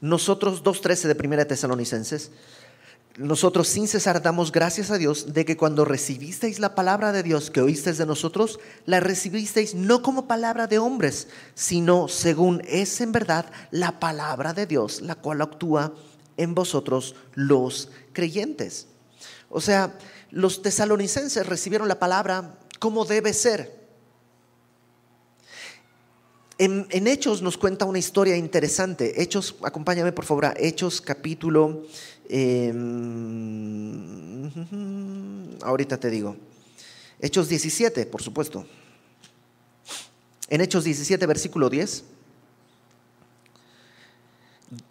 nosotros, 0.00 0.64
2.13 0.64 1.02
de 1.02 1.14
Primera 1.14 1.42
de 1.44 1.50
Tesalonicenses, 1.50 2.30
nosotros 3.18 3.68
sin 3.68 3.86
cesar 3.86 4.22
damos 4.22 4.52
gracias 4.52 4.90
a 4.90 4.96
Dios 4.96 5.34
de 5.34 5.44
que 5.44 5.58
cuando 5.58 5.84
recibisteis 5.84 6.60
la 6.60 6.74
palabra 6.74 7.12
de 7.12 7.22
Dios 7.22 7.50
que 7.50 7.60
oísteis 7.60 7.98
de 7.98 8.06
nosotros, 8.06 8.58
la 8.86 9.00
recibisteis 9.00 9.74
no 9.74 10.00
como 10.00 10.26
palabra 10.26 10.66
de 10.66 10.78
hombres, 10.78 11.28
sino 11.54 12.08
según 12.08 12.62
es 12.66 13.02
en 13.02 13.12
verdad 13.12 13.44
la 13.70 14.00
palabra 14.00 14.54
de 14.54 14.64
Dios, 14.64 15.02
la 15.02 15.14
cual 15.14 15.42
actúa 15.42 15.92
en 16.36 16.54
vosotros 16.54 17.14
los 17.34 17.90
creyentes. 18.12 18.86
O 19.50 19.60
sea, 19.60 19.98
los 20.30 20.62
tesalonicenses 20.62 21.46
recibieron 21.46 21.88
la 21.88 21.98
palabra 21.98 22.58
como 22.78 23.04
debe 23.04 23.32
ser. 23.32 23.82
En, 26.58 26.86
Hechos 27.08 27.42
nos 27.42 27.58
cuenta 27.58 27.84
una 27.84 27.98
historia 27.98 28.36
interesante. 28.36 29.20
Hechos, 29.20 29.56
acompáñame 29.62 30.12
por 30.12 30.24
favor 30.24 30.46
a 30.46 30.54
Hechos 30.56 31.00
capítulo 31.00 31.86
Em, 32.34 32.72
ahorita 35.60 36.00
te 36.00 36.08
digo. 36.08 36.34
Hechos 37.20 37.50
17, 37.50 38.06
por 38.06 38.22
supuesto. 38.22 38.64
En 40.48 40.62
Hechos 40.62 40.84
17, 40.84 41.26
versículo 41.26 41.68
10. 41.68 42.04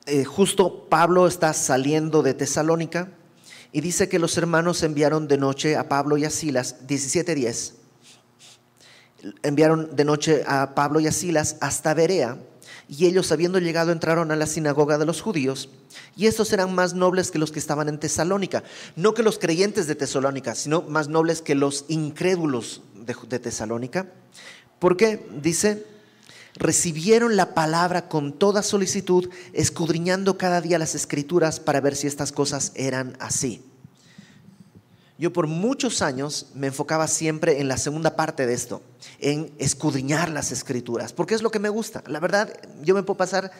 Eh, 0.05 0.23
justo 0.23 0.87
Pablo 0.89 1.27
está 1.27 1.53
saliendo 1.53 2.21
de 2.23 2.33
Tesalónica 2.33 3.09
y 3.71 3.81
dice 3.81 4.09
que 4.09 4.19
los 4.19 4.37
hermanos 4.37 4.83
enviaron 4.83 5.27
de 5.27 5.37
noche 5.37 5.75
a 5.75 5.89
Pablo 5.89 6.17
y 6.17 6.25
a 6.25 6.29
Silas, 6.29 6.87
17.10, 6.87 7.73
enviaron 9.43 9.95
de 9.95 10.05
noche 10.05 10.43
a 10.45 10.75
Pablo 10.75 10.99
y 10.99 11.07
a 11.07 11.11
Silas 11.11 11.57
hasta 11.61 11.93
Berea 11.93 12.37
y 12.91 13.05
ellos 13.05 13.31
habiendo 13.31 13.59
llegado 13.59 13.93
entraron 13.93 14.31
a 14.31 14.35
la 14.35 14.45
sinagoga 14.45 14.97
de 14.97 15.05
los 15.05 15.21
judíos, 15.21 15.69
y 16.17 16.25
estos 16.25 16.51
eran 16.51 16.75
más 16.75 16.93
nobles 16.93 17.31
que 17.31 17.39
los 17.39 17.51
que 17.53 17.59
estaban 17.59 17.87
en 17.87 17.97
Tesalónica, 17.97 18.63
no 18.97 19.13
que 19.13 19.23
los 19.23 19.39
creyentes 19.39 19.87
de 19.87 19.95
Tesalónica, 19.95 20.55
sino 20.55 20.81
más 20.81 21.07
nobles 21.07 21.41
que 21.41 21.55
los 21.55 21.85
incrédulos 21.87 22.81
de, 22.95 23.39
Tesalónica, 23.39 24.11
porque 24.77 25.25
dice, 25.41 25.85
recibieron 26.55 27.35
la 27.35 27.53
palabra 27.53 28.07
con 28.07 28.33
toda 28.33 28.63
solicitud, 28.63 29.29
escudriñando 29.53 30.37
cada 30.37 30.61
día 30.61 30.79
las 30.79 30.95
escrituras 30.95 31.59
para 31.59 31.81
ver 31.81 31.95
si 31.95 32.07
estas 32.07 32.31
cosas 32.31 32.71
eran 32.75 33.15
así. 33.19 33.63
Yo 35.17 35.31
por 35.31 35.45
muchos 35.45 36.01
años 36.01 36.47
me 36.55 36.67
enfocaba 36.67 37.07
siempre 37.07 37.61
en 37.61 37.67
la 37.67 37.77
segunda 37.77 38.15
parte 38.15 38.47
de 38.47 38.55
esto, 38.55 38.81
en 39.19 39.51
escudriñar 39.59 40.29
las 40.29 40.51
escrituras, 40.51 41.13
porque 41.13 41.35
es 41.35 41.43
lo 41.43 41.51
que 41.51 41.59
me 41.59 41.69
gusta. 41.69 42.03
La 42.07 42.19
verdad, 42.19 42.51
yo 42.81 42.95
me 42.95 43.03
puedo 43.03 43.17
pasar 43.17 43.51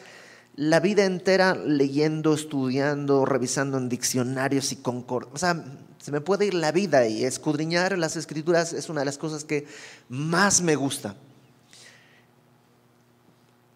la 0.56 0.80
vida 0.80 1.04
entera 1.04 1.54
leyendo, 1.54 2.34
estudiando, 2.34 3.24
revisando 3.24 3.78
en 3.78 3.88
diccionarios 3.88 4.72
y 4.72 4.76
concord. 4.76 5.28
O 5.32 5.38
sea, 5.38 5.64
se 6.02 6.10
me 6.10 6.20
puede 6.20 6.46
ir 6.46 6.54
la 6.54 6.72
vida 6.72 7.06
y 7.06 7.24
escudriñar 7.24 7.96
las 7.96 8.16
escrituras 8.16 8.72
es 8.72 8.88
una 8.88 9.02
de 9.02 9.06
las 9.06 9.18
cosas 9.18 9.44
que 9.44 9.66
más 10.08 10.62
me 10.62 10.74
gusta. 10.74 11.14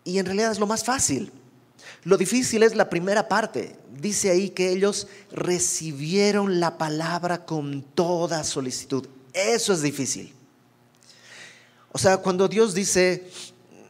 Y 0.06 0.20
en 0.20 0.26
realidad 0.26 0.52
es 0.52 0.60
lo 0.60 0.68
más 0.68 0.84
fácil. 0.84 1.32
Lo 2.04 2.16
difícil 2.16 2.62
es 2.62 2.76
la 2.76 2.88
primera 2.88 3.28
parte. 3.28 3.74
Dice 4.00 4.30
ahí 4.30 4.50
que 4.50 4.70
ellos 4.70 5.08
recibieron 5.32 6.60
la 6.60 6.78
palabra 6.78 7.44
con 7.44 7.82
toda 7.82 8.44
solicitud. 8.44 9.08
Eso 9.32 9.72
es 9.72 9.82
difícil. 9.82 10.32
O 11.90 11.98
sea, 11.98 12.18
cuando 12.18 12.46
Dios 12.46 12.72
dice, 12.72 13.28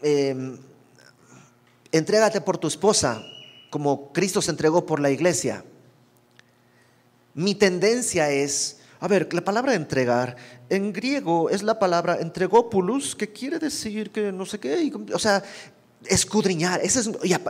em, 0.00 0.56
entrégate 1.92 2.40
por 2.40 2.56
tu 2.56 2.66
esposa, 2.66 3.22
como 3.68 4.10
Cristo 4.14 4.40
se 4.40 4.52
entregó 4.52 4.86
por 4.86 5.00
la 5.00 5.10
iglesia, 5.10 5.64
mi 7.34 7.54
tendencia 7.54 8.30
es, 8.30 8.78
a 9.00 9.06
ver, 9.06 9.34
la 9.34 9.44
palabra 9.44 9.74
entregar 9.74 10.36
en 10.70 10.94
griego 10.94 11.50
es 11.50 11.62
la 11.62 11.78
palabra 11.78 12.16
entregópulus, 12.20 13.14
que 13.14 13.30
quiere 13.30 13.58
decir 13.58 14.10
que 14.10 14.32
no 14.32 14.46
sé 14.46 14.58
qué, 14.58 14.90
o 15.12 15.18
sea, 15.18 15.44
escudriñar. 16.04 16.80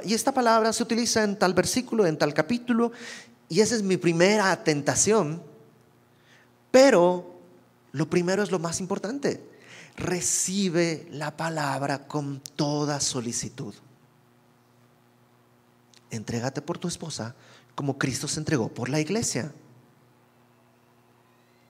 y 0.04 0.14
esta 0.14 0.32
palabra 0.32 0.72
se 0.72 0.82
utiliza 0.82 1.22
en 1.24 1.38
tal 1.38 1.54
versículo, 1.54 2.06
en 2.06 2.16
tal 2.16 2.34
capítulo, 2.34 2.92
y 3.48 3.60
esa 3.60 3.74
es 3.74 3.82
mi 3.82 3.96
primera 3.96 4.62
tentación. 4.62 5.42
Pero 6.70 7.36
lo 7.92 8.10
primero 8.10 8.42
es 8.42 8.50
lo 8.50 8.58
más 8.58 8.80
importante. 8.80 9.42
Recibe 9.96 11.06
la 11.10 11.36
palabra 11.36 12.06
con 12.06 12.40
toda 12.54 13.00
solicitud. 13.00 13.74
Entrégate 16.10 16.60
por 16.60 16.78
tu 16.78 16.88
esposa 16.88 17.34
como 17.74 17.98
Cristo 17.98 18.26
se 18.26 18.40
entregó 18.40 18.68
por 18.68 18.88
la 18.88 19.00
iglesia 19.00 19.52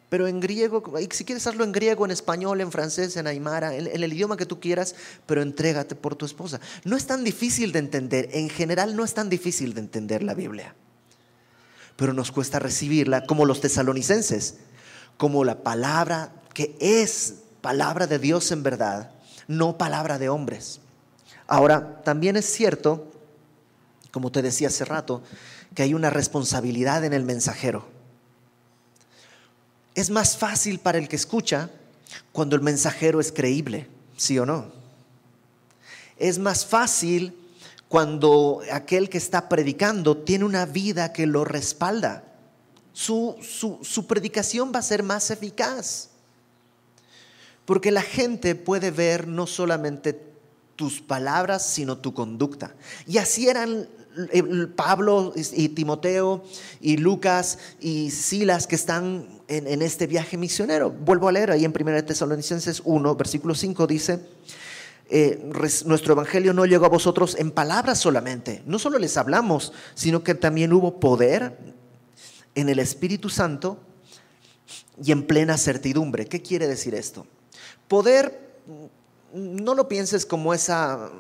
pero 0.09 0.29
en 0.29 0.39
griego, 0.39 0.83
si 1.11 1.25
quieres 1.25 1.47
hacerlo 1.47 1.65
en 1.65 1.73
griego, 1.73 2.05
en 2.05 2.13
español, 2.13 2.61
en 2.61 2.71
francés, 2.71 3.17
en 3.17 3.27
aymara, 3.27 3.75
en, 3.75 4.03
el 4.03 4.13
idioma 4.13 4.37
que 4.37 4.47
tú 4.47 4.61
quieras, 4.61 4.95
pero 5.27 5.43
entrégate 5.43 5.97
por 5.97 6.15
tu 6.15 6.27
esposa. 6.27 6.61
No 6.85 6.97
es 6.97 7.07
tan 7.07 7.25
difícil 7.25 7.73
de 7.73 7.81
entender, 7.81 8.29
en 8.33 8.49
general 8.49 8.95
no 8.95 9.05
es 9.05 9.15
tan 9.15 9.29
difícil 9.29 9.75
de 9.75 9.81
entender 9.81 10.23
la 10.23 10.35
Biblia, 10.35 10.75
pero 11.97 12.13
nos 12.13 12.31
cuesta 12.31 12.61
recibirla 12.61 13.27
como 13.27 13.45
los 13.47 13.61
tesalonicenses, 13.61 14.59
como 15.17 15.45
la 15.45 15.63
palabra 15.63 16.33
que 16.55 16.77
es 16.81 17.35
palabra 17.61 18.07
de 18.07 18.21
Dios 18.21 18.53
en 18.53 18.63
verdad, 18.63 19.11
no 19.49 19.77
palabra 19.77 20.19
de 20.19 20.29
hombres. 20.29 20.81
Ahora, 21.49 22.03
también 22.05 22.37
es 22.37 22.47
cierto, 22.47 23.11
como 24.13 24.31
te 24.31 24.41
decía 24.41 24.69
hace 24.69 24.85
rato, 24.85 25.23
que 25.75 25.83
hay 25.83 25.95
una 25.95 26.11
responsabilidad 26.11 27.05
en 27.05 27.13
el 27.13 27.25
mensajero 27.25 27.96
es 29.97 30.11
más 30.11 30.37
fácil 30.37 30.79
para 30.79 30.99
el 30.99 31.09
que 31.09 31.17
escucha 31.17 31.71
cuando 32.31 32.55
el 32.55 32.63
mensajero 32.63 33.19
es 33.19 33.33
creíble, 33.33 33.89
¿sí 34.17 34.39
o 34.39 34.45
no? 34.45 34.71
Es 36.19 36.39
más 36.39 36.67
fácil 36.67 37.35
cuando 37.89 38.61
aquel 38.71 39.09
que 39.09 39.17
está 39.17 39.49
predicando 39.49 40.19
tiene 40.19 40.45
una 40.45 40.67
vida 40.67 41.15
que 41.15 41.27
lo 41.27 41.47
respalda. 41.47 42.25
Su, 42.93 43.37
su, 43.43 44.07
predicación 44.07 44.71
va 44.75 44.81
a 44.81 44.83
ser 44.83 45.03
más 45.03 45.31
eficaz. 45.31 46.11
Porque 47.65 47.91
la 47.91 48.03
gente 48.03 48.55
puede 48.55 48.91
ver 48.91 49.27
no 49.27 49.47
solamente 49.47 50.21
tus 50.77 51.01
palabras, 51.01 51.67
sino 51.67 51.97
tu 51.97 52.13
conducta. 52.13 52.75
Y 53.07 53.17
así 53.17 53.49
eran 53.49 53.89
Pablo 54.75 55.33
y 55.37 55.69
Timoteo 55.71 56.43
y 56.81 56.97
Lucas 56.97 57.59
y 57.81 58.11
Silas 58.11 58.67
que 58.67 58.75
están 58.75 59.27
en, 59.49 59.83
este 59.83 60.07
viaje 60.07 60.37
misionero. 60.37 60.91
Vuelvo 60.91 61.29
a 61.29 61.33
leer 61.33 61.51
ahí 61.51 61.65
en 61.65 61.75
1 61.79 62.05
Tesalonicenses 62.05 62.83
1, 62.85 63.15
versículo 63.15 63.55
5 63.55 63.87
dice, 63.87 64.21
eh, 65.09 65.51
nuestro 65.85 66.15
evangelio 66.15 66.53
no 66.53 66.65
llegó 66.65 66.87
a 66.87 66.91
vosotros 66.91 67.37
en 67.39 67.51
palabras 67.51 67.99
solamente. 67.99 68.63
No 68.67 68.79
solo 68.79 68.99
les 68.99 69.17
hablamos, 69.17 69.73
sino 69.95 70.25
que 70.25 70.35
también 70.35 70.73
hubo 70.73 70.99
poder 70.99 71.57
en 72.55 72.69
el 72.69 72.79
Espíritu 72.79 73.29
Santo 73.29 73.79
y 75.03 75.13
en 75.13 75.27
plena 75.27 75.59
certidumbre. 75.59 76.27
¿Qué 76.27 76.41
quiere 76.41 76.67
decir 76.67 76.95
esto? 76.95 77.27
Poder, 77.87 78.57
no 79.35 79.75
lo 79.75 79.89
pienses 79.89 80.25
como 80.25 80.55
esa 80.55 81.11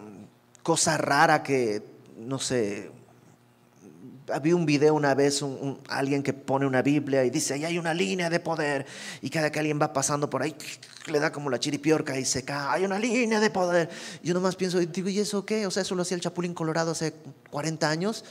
cosa 0.62 0.96
rara 0.96 1.42
que 1.42 1.95
no 2.16 2.38
sé, 2.38 2.90
había 4.32 4.56
un 4.56 4.66
video 4.66 4.94
una 4.94 5.14
vez, 5.14 5.44
alguien 5.88 6.22
que 6.22 6.32
pone 6.32 6.66
una 6.66 6.82
Biblia 6.82 7.24
y 7.24 7.30
dice, 7.30 7.54
ahí 7.54 7.64
hay 7.64 7.78
una 7.78 7.94
línea 7.94 8.30
de 8.30 8.40
poder. 8.40 8.86
Y 9.22 9.30
cada 9.30 9.50
que 9.50 9.58
alguien 9.58 9.80
va 9.80 9.92
pasando 9.92 10.28
por 10.28 10.42
ahí, 10.42 10.54
le 11.06 11.20
da 11.20 11.30
como 11.32 11.50
la 11.50 11.60
chiripiorca 11.60 12.18
y 12.18 12.24
se 12.24 12.44
cae, 12.44 12.78
hay 12.78 12.84
una 12.84 12.98
línea 12.98 13.40
de 13.40 13.50
poder. 13.50 13.88
Yo 14.22 14.34
nomás 14.34 14.56
pienso, 14.56 14.78
digo, 14.78 15.08
¿y 15.08 15.18
eso 15.18 15.44
qué? 15.44 15.66
O 15.66 15.70
sea, 15.70 15.82
eso 15.82 15.94
lo 15.94 16.02
hacía 16.02 16.16
el 16.16 16.20
Chapulín 16.20 16.54
Colorado 16.54 16.92
hace 16.92 17.14
40 17.50 17.88
años 17.88 18.24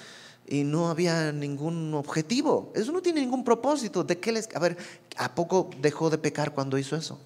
y 0.48 0.63
no 0.63 0.89
había 0.89 1.32
ningún 1.32 1.94
objetivo. 1.94 2.72
Eso 2.75 2.92
no 2.92 3.01
tiene 3.01 3.22
ningún 3.22 3.44
propósito. 3.44 4.04
¿De 4.04 4.20
qué 4.20 4.32
les... 4.32 4.50
A 4.56 4.60
ver, 4.60 4.77
¿a 5.18 5.34
poco 5.34 5.70
dejó 5.82 6.10
de 6.10 6.18
pecar 6.18 6.54
cuando 6.54 6.77
hizo 6.77 6.96
eso? 6.96 7.20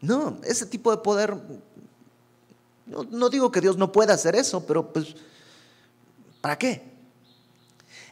No, 0.00 0.38
ese 0.44 0.66
tipo 0.66 0.90
de 0.90 0.98
poder... 0.98 1.36
No, 2.86 3.28
digo 3.30 3.50
que 3.50 3.60
Dios 3.60 3.76
no 3.76 3.92
pueda 3.92 4.14
hacer 4.14 4.34
eso, 4.34 4.66
pero 4.66 4.92
pues, 4.92 5.14
¿para 6.40 6.58
qué? 6.58 6.92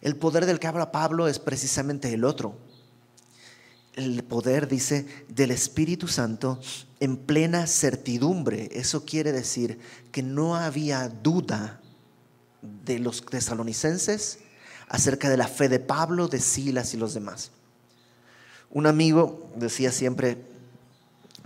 El 0.00 0.16
poder 0.16 0.46
del 0.46 0.58
que 0.58 0.66
habla 0.66 0.92
Pablo 0.92 1.28
es 1.28 1.38
precisamente 1.38 2.12
el 2.12 2.24
otro. 2.24 2.56
El 3.94 4.22
poder, 4.22 4.68
dice, 4.68 5.06
del 5.28 5.50
Espíritu 5.50 6.08
Santo 6.08 6.60
en 7.00 7.16
plena 7.16 7.66
certidumbre. 7.66 8.68
Eso 8.72 9.04
quiere 9.04 9.32
decir 9.32 9.78
que 10.12 10.22
no 10.22 10.54
había 10.56 11.08
duda 11.08 11.80
de 12.62 12.98
los 12.98 13.24
tesalonicenses 13.24 14.38
acerca 14.88 15.28
de 15.28 15.36
la 15.36 15.48
fe 15.48 15.68
de 15.68 15.80
Pablo, 15.80 16.28
de 16.28 16.40
Silas 16.40 16.94
y 16.94 16.96
los 16.96 17.14
demás. 17.14 17.50
Un 18.70 18.86
amigo 18.86 19.50
decía 19.56 19.90
siempre, 19.90 20.38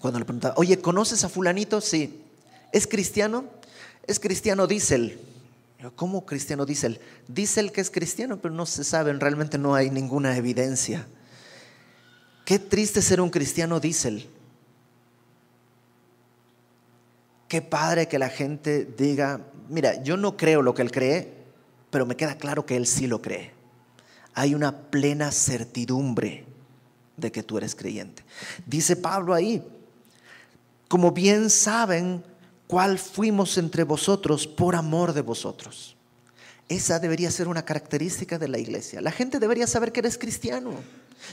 cuando 0.01 0.19
le 0.19 0.27
preguntaba, 0.27 0.55
oye, 0.59 0.79
¿conoces 0.81 1.25
a 1.25 1.29
fulanito? 1.29 1.81
Sí. 1.81 2.24
¿Es 2.75 2.89
cristiano? 2.89 3.45
Es 4.05 4.19
cristiano, 4.19 4.67
dice 4.67 4.97
él. 4.97 5.21
¿Cómo 5.95 6.27
cristiano? 6.27 6.67
Dice 6.67 6.99
él 7.61 7.71
que 7.71 7.81
es 7.81 7.89
cristiano, 7.89 8.41
pero 8.41 8.53
no 8.53 8.67
se 8.67 8.83
sabe, 8.83 9.13
realmente 9.13 9.59
no 9.59 9.77
hay 9.77 9.91
ninguna 9.91 10.37
evidencia. 10.37 11.07
Qué 12.45 12.59
triste 12.59 13.01
ser 13.01 13.21
un 13.21 13.31
cristiano, 13.31 13.79
dice 13.79 14.09
él. 14.09 14.29
Qué 17.47 17.63
padre 17.63 18.09
que 18.09 18.19
la 18.19 18.29
gente 18.29 18.85
diga, 18.85 19.41
mira, 19.69 20.03
yo 20.03 20.17
no 20.17 20.37
creo 20.37 20.61
lo 20.61 20.75
que 20.75 20.83
él 20.83 20.91
cree, 20.91 21.33
pero 21.91 22.07
me 22.07 22.17
queda 22.17 22.37
claro 22.37 22.67
que 22.67 22.75
él 22.75 22.89
sí 22.89 23.07
lo 23.07 23.23
cree. 23.23 23.53
Hay 24.35 24.53
una 24.53 24.77
plena 24.91 25.31
certidumbre 25.31 26.45
de 27.17 27.31
que 27.31 27.45
tú 27.45 27.57
eres 27.57 27.77
creyente. 27.77 28.25
Dice 28.67 28.97
Pablo 28.97 29.33
ahí, 29.33 29.63
como 30.89 31.13
bien 31.13 31.51
saben, 31.51 32.25
cuál 32.67 32.99
fuimos 32.99 33.59
entre 33.59 33.85
vosotros 33.85 34.47
por 34.47 34.75
amor 34.75 35.13
de 35.13 35.23
vosotros. 35.23 35.97
Esa 36.69 36.99
debería 36.99 37.31
ser 37.31 37.49
una 37.49 37.65
característica 37.65 38.39
de 38.39 38.49
la 38.49 38.59
iglesia. 38.59 39.01
La 39.01 39.13
gente 39.13 39.39
debería 39.39 39.67
saber 39.67 39.93
que 39.93 40.01
eres 40.01 40.17
cristiano. 40.17 40.73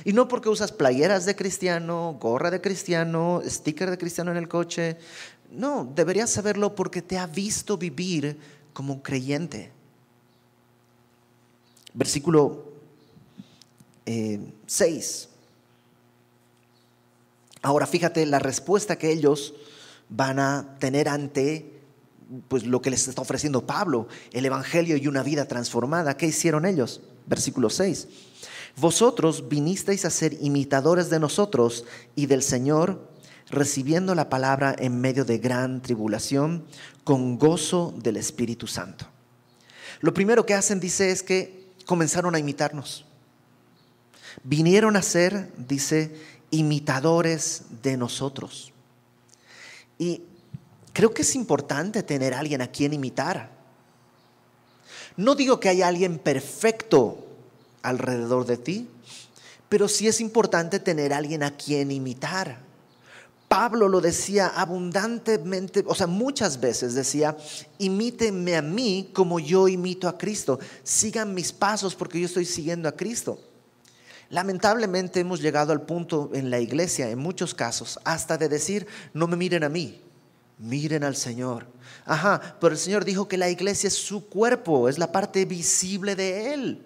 Y 0.03 0.13
no 0.13 0.27
porque 0.27 0.49
usas 0.49 0.71
playeras 0.71 1.25
de 1.25 1.35
cristiano, 1.35 2.17
gorra 2.19 2.51
de 2.51 2.61
cristiano, 2.61 3.41
sticker 3.45 3.89
de 3.89 3.97
cristiano 3.97 4.31
en 4.31 4.37
el 4.37 4.47
coche. 4.47 4.97
No, 5.51 5.89
deberías 5.95 6.29
saberlo 6.29 6.75
porque 6.75 7.01
te 7.01 7.17
ha 7.17 7.27
visto 7.27 7.77
vivir 7.77 8.37
como 8.73 8.93
un 8.93 8.99
creyente. 8.99 9.71
Versículo 11.93 12.65
6. 14.05 15.23
Eh, 15.25 15.27
Ahora 17.63 17.85
fíjate 17.85 18.25
la 18.25 18.39
respuesta 18.39 18.97
que 18.97 19.11
ellos 19.11 19.53
van 20.11 20.39
a 20.39 20.77
tener 20.77 21.09
ante 21.09 21.81
pues 22.47 22.65
lo 22.65 22.81
que 22.81 22.91
les 22.91 23.07
está 23.07 23.21
ofreciendo 23.21 23.65
Pablo, 23.65 24.07
el 24.31 24.45
evangelio 24.45 24.95
y 24.95 25.07
una 25.07 25.23
vida 25.23 25.45
transformada. 25.45 26.15
¿Qué 26.15 26.27
hicieron 26.27 26.65
ellos? 26.65 27.01
Versículo 27.25 27.69
6. 27.69 28.07
Vosotros 28.77 29.49
vinisteis 29.49 30.05
a 30.05 30.09
ser 30.09 30.37
imitadores 30.41 31.09
de 31.09 31.19
nosotros 31.19 31.85
y 32.15 32.27
del 32.27 32.41
Señor, 32.41 33.09
recibiendo 33.49 34.15
la 34.15 34.29
palabra 34.29 34.75
en 34.77 35.01
medio 35.01 35.25
de 35.25 35.39
gran 35.39 35.81
tribulación, 35.81 36.65
con 37.03 37.37
gozo 37.37 37.93
del 38.01 38.17
Espíritu 38.17 38.67
Santo. 38.67 39.07
Lo 39.99 40.13
primero 40.13 40.45
que 40.45 40.53
hacen, 40.53 40.79
dice, 40.79 41.11
es 41.11 41.23
que 41.23 41.67
comenzaron 41.85 42.33
a 42.35 42.39
imitarnos. 42.39 43.05
Vinieron 44.43 44.95
a 44.95 45.01
ser, 45.01 45.51
dice, 45.57 46.15
imitadores 46.49 47.63
de 47.83 47.97
nosotros. 47.97 48.70
Y 50.01 50.23
creo 50.93 51.13
que 51.13 51.21
es 51.21 51.35
importante 51.35 52.01
tener 52.01 52.33
alguien 52.33 52.63
a 52.63 52.71
quien 52.71 52.91
imitar. 52.91 53.51
No 55.15 55.35
digo 55.35 55.59
que 55.59 55.69
haya 55.69 55.87
alguien 55.87 56.17
perfecto 56.17 57.23
alrededor 57.83 58.47
de 58.47 58.57
ti, 58.57 58.87
pero 59.69 59.87
sí 59.87 60.07
es 60.07 60.19
importante 60.19 60.79
tener 60.79 61.13
alguien 61.13 61.43
a 61.43 61.55
quien 61.55 61.91
imitar. 61.91 62.57
Pablo 63.47 63.87
lo 63.87 64.01
decía 64.01 64.47
abundantemente, 64.47 65.83
o 65.85 65.93
sea, 65.93 66.07
muchas 66.07 66.59
veces 66.59 66.95
decía, 66.95 67.37
imítenme 67.77 68.55
a 68.55 68.63
mí 68.63 69.11
como 69.13 69.39
yo 69.39 69.67
imito 69.67 70.07
a 70.07 70.17
Cristo, 70.17 70.59
sigan 70.81 71.35
mis 71.35 71.51
pasos 71.51 71.93
porque 71.93 72.19
yo 72.19 72.25
estoy 72.25 72.45
siguiendo 72.45 72.89
a 72.89 72.93
Cristo. 72.93 73.39
Lamentablemente 74.31 75.19
hemos 75.19 75.41
llegado 75.41 75.73
al 75.73 75.81
punto 75.81 76.31
en 76.33 76.49
la 76.49 76.59
iglesia, 76.61 77.09
en 77.09 77.19
muchos 77.19 77.53
casos, 77.53 77.99
hasta 78.05 78.37
de 78.37 78.47
decir, 78.47 78.87
no 79.13 79.27
me 79.27 79.35
miren 79.35 79.65
a 79.65 79.69
mí, 79.69 80.01
miren 80.57 81.03
al 81.03 81.17
Señor. 81.17 81.67
Ajá, 82.05 82.55
pero 82.61 82.71
el 82.71 82.79
Señor 82.79 83.03
dijo 83.03 83.27
que 83.27 83.37
la 83.37 83.49
iglesia 83.49 83.89
es 83.89 83.93
su 83.93 84.29
cuerpo, 84.29 84.87
es 84.87 84.97
la 84.97 85.11
parte 85.11 85.43
visible 85.43 86.15
de 86.15 86.53
Él. 86.53 86.85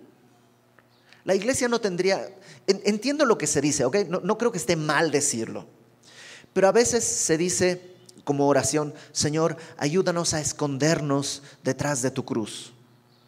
La 1.24 1.36
iglesia 1.36 1.68
no 1.68 1.80
tendría, 1.80 2.28
entiendo 2.66 3.26
lo 3.26 3.38
que 3.38 3.46
se 3.46 3.62
dice, 3.62 3.86
¿ok? 3.86 3.98
No, 4.08 4.38
creo 4.40 4.52
que 4.52 4.58
esté 4.58 4.76
mal 4.76 5.12
decirlo, 5.12 5.68
pero 6.52 6.68
a 6.68 6.72
veces 6.72 7.04
se 7.04 7.38
dice 7.38 7.96
como 8.24 8.48
oración, 8.48 8.92
Señor, 9.12 9.56
ayúdanos 9.78 10.34
a 10.34 10.42
escondernos 10.42 11.44
detrás 11.64 12.02
de 12.02 12.10
tu 12.10 12.26
cruz. 12.26 12.74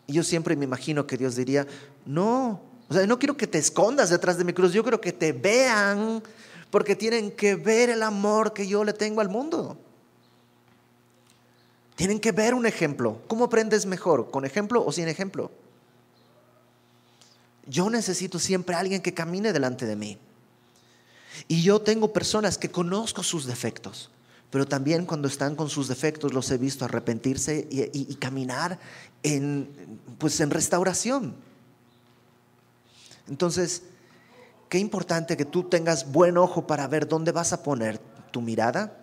Y 0.08 0.14
yo 0.14 0.24
siempre 0.24 0.56
me 0.56 0.66
imagino 0.66 1.06
que 1.06 1.18
Dios 1.18 1.36
diría, 1.36 1.68
no, 2.06 2.62
o 2.90 2.94
sea, 2.94 3.06
no 3.06 3.20
quiero 3.20 3.36
que 3.36 3.48
te 3.48 3.58
escondas 3.58 4.10
detrás 4.10 4.38
de 4.38 4.44
mi 4.44 4.54
cruz, 4.54 4.72
yo 4.72 4.84
quiero 4.84 5.02
que 5.02 5.12
te 5.12 5.34
vean 5.34 6.24
porque 6.72 6.96
tienen 6.96 7.32
que 7.32 7.56
ver 7.56 7.90
el 7.90 8.04
amor 8.04 8.54
que 8.54 8.68
yo 8.68 8.84
le 8.84 8.94
tengo 8.94 9.22
al 9.22 9.30
mundo. 9.30 9.78
Tienen 11.96 12.20
que 12.20 12.32
ver 12.32 12.54
un 12.54 12.66
ejemplo. 12.66 13.22
¿Cómo 13.28 13.46
aprendes 13.46 13.86
mejor? 13.86 14.30
¿Con 14.30 14.46
ejemplo 14.46 14.86
o 14.86 14.92
sin 14.92 15.08
ejemplo? 15.08 15.52
Yo 17.66 17.90
necesito 17.90 18.40
siempre 18.40 18.76
a 18.76 18.80
alguien 18.80 19.02
que 19.02 19.14
camine 19.14 19.52
delante 19.52 19.86
de 19.86 19.96
mí. 19.96 20.18
Y 21.48 21.64
yo 21.64 21.82
tengo 21.82 22.14
personas 22.14 22.58
que 22.58 22.72
conozco 22.72 23.24
sus 23.24 23.46
defectos, 23.46 24.10
pero 24.50 24.66
también 24.66 25.06
cuando 25.06 25.28
están 25.28 25.56
con 25.56 25.70
sus 25.70 25.88
defectos 25.88 26.34
los 26.34 26.50
he 26.52 26.58
visto 26.58 26.86
arrepentirse 26.86 27.68
y, 27.70 27.90
y 27.94 28.16
caminar 28.16 28.80
en, 29.24 29.70
pues 30.18 30.40
en 30.40 30.52
restauración. 30.52 31.47
Entonces, 33.30 33.84
qué 34.70 34.80
importante 34.80 35.38
que 35.38 35.46
tú 35.46 35.64
tengas 35.64 36.12
buen 36.12 36.38
ojo 36.38 36.68
para 36.68 36.88
ver 36.88 37.08
dónde 37.08 37.32
vas 37.32 37.54
a 37.54 37.64
poner 37.64 38.00
tu 38.32 38.42
mirada, 38.42 38.98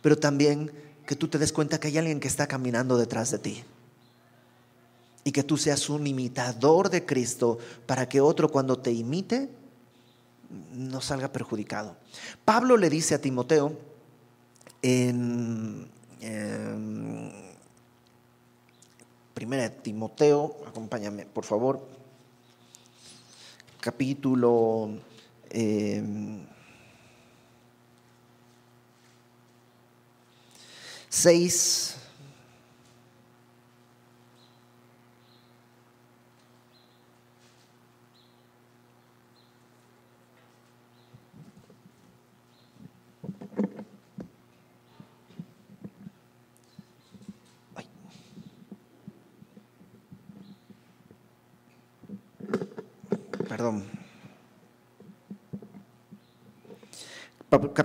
pero 0.00 0.16
también 0.16 0.72
que 1.06 1.16
tú 1.16 1.28
te 1.28 1.38
des 1.38 1.52
cuenta 1.52 1.80
que 1.80 1.88
hay 1.88 1.98
alguien 1.98 2.20
que 2.20 2.28
está 2.28 2.46
caminando 2.46 2.96
detrás 2.96 3.30
de 3.30 3.38
ti. 3.38 3.64
Y 5.24 5.32
que 5.32 5.44
tú 5.44 5.56
seas 5.56 5.88
un 5.88 6.06
imitador 6.06 6.90
de 6.90 7.06
Cristo 7.06 7.58
para 7.86 8.08
que 8.08 8.20
otro 8.20 8.50
cuando 8.50 8.78
te 8.78 8.92
imite 8.92 9.48
no 10.72 11.00
salga 11.00 11.32
perjudicado. 11.32 11.96
Pablo 12.44 12.76
le 12.76 12.90
dice 12.90 13.14
a 13.14 13.20
Timoteo 13.20 13.76
en, 14.82 15.88
Primera 19.34 19.70
Timoteo, 19.70 20.56
acompáñame 20.66 21.26
por 21.26 21.44
favor, 21.44 21.86
capítulo 23.82 24.94
6. 31.10 32.01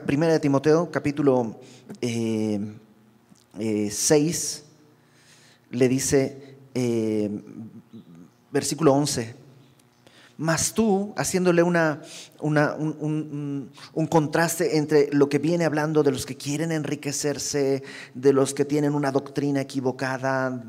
Primera 0.05 0.33
de 0.33 0.39
Timoteo, 0.39 0.89
capítulo 0.89 1.59
6, 2.01 2.01
eh, 2.01 2.61
eh, 3.59 3.91
le 5.71 5.89
dice, 5.89 6.57
eh, 6.73 7.29
versículo 8.51 8.93
11. 8.93 9.35
Mas 10.37 10.73
tú, 10.73 11.13
haciéndole 11.17 11.63
una, 11.63 12.01
un, 12.39 13.69
contraste 14.09 14.77
entre 14.77 15.09
lo 15.11 15.27
que 15.29 15.39
viene 15.39 15.65
hablando 15.65 16.01
de 16.03 16.11
los 16.11 16.25
que 16.25 16.37
quieren 16.37 16.71
enriquecerse, 16.71 17.83
de 18.13 18.33
los 18.33 18.53
que 18.53 18.63
tienen 18.63 18.93
una 18.95 19.11
doctrina 19.11 19.61
equivocada, 19.61 20.63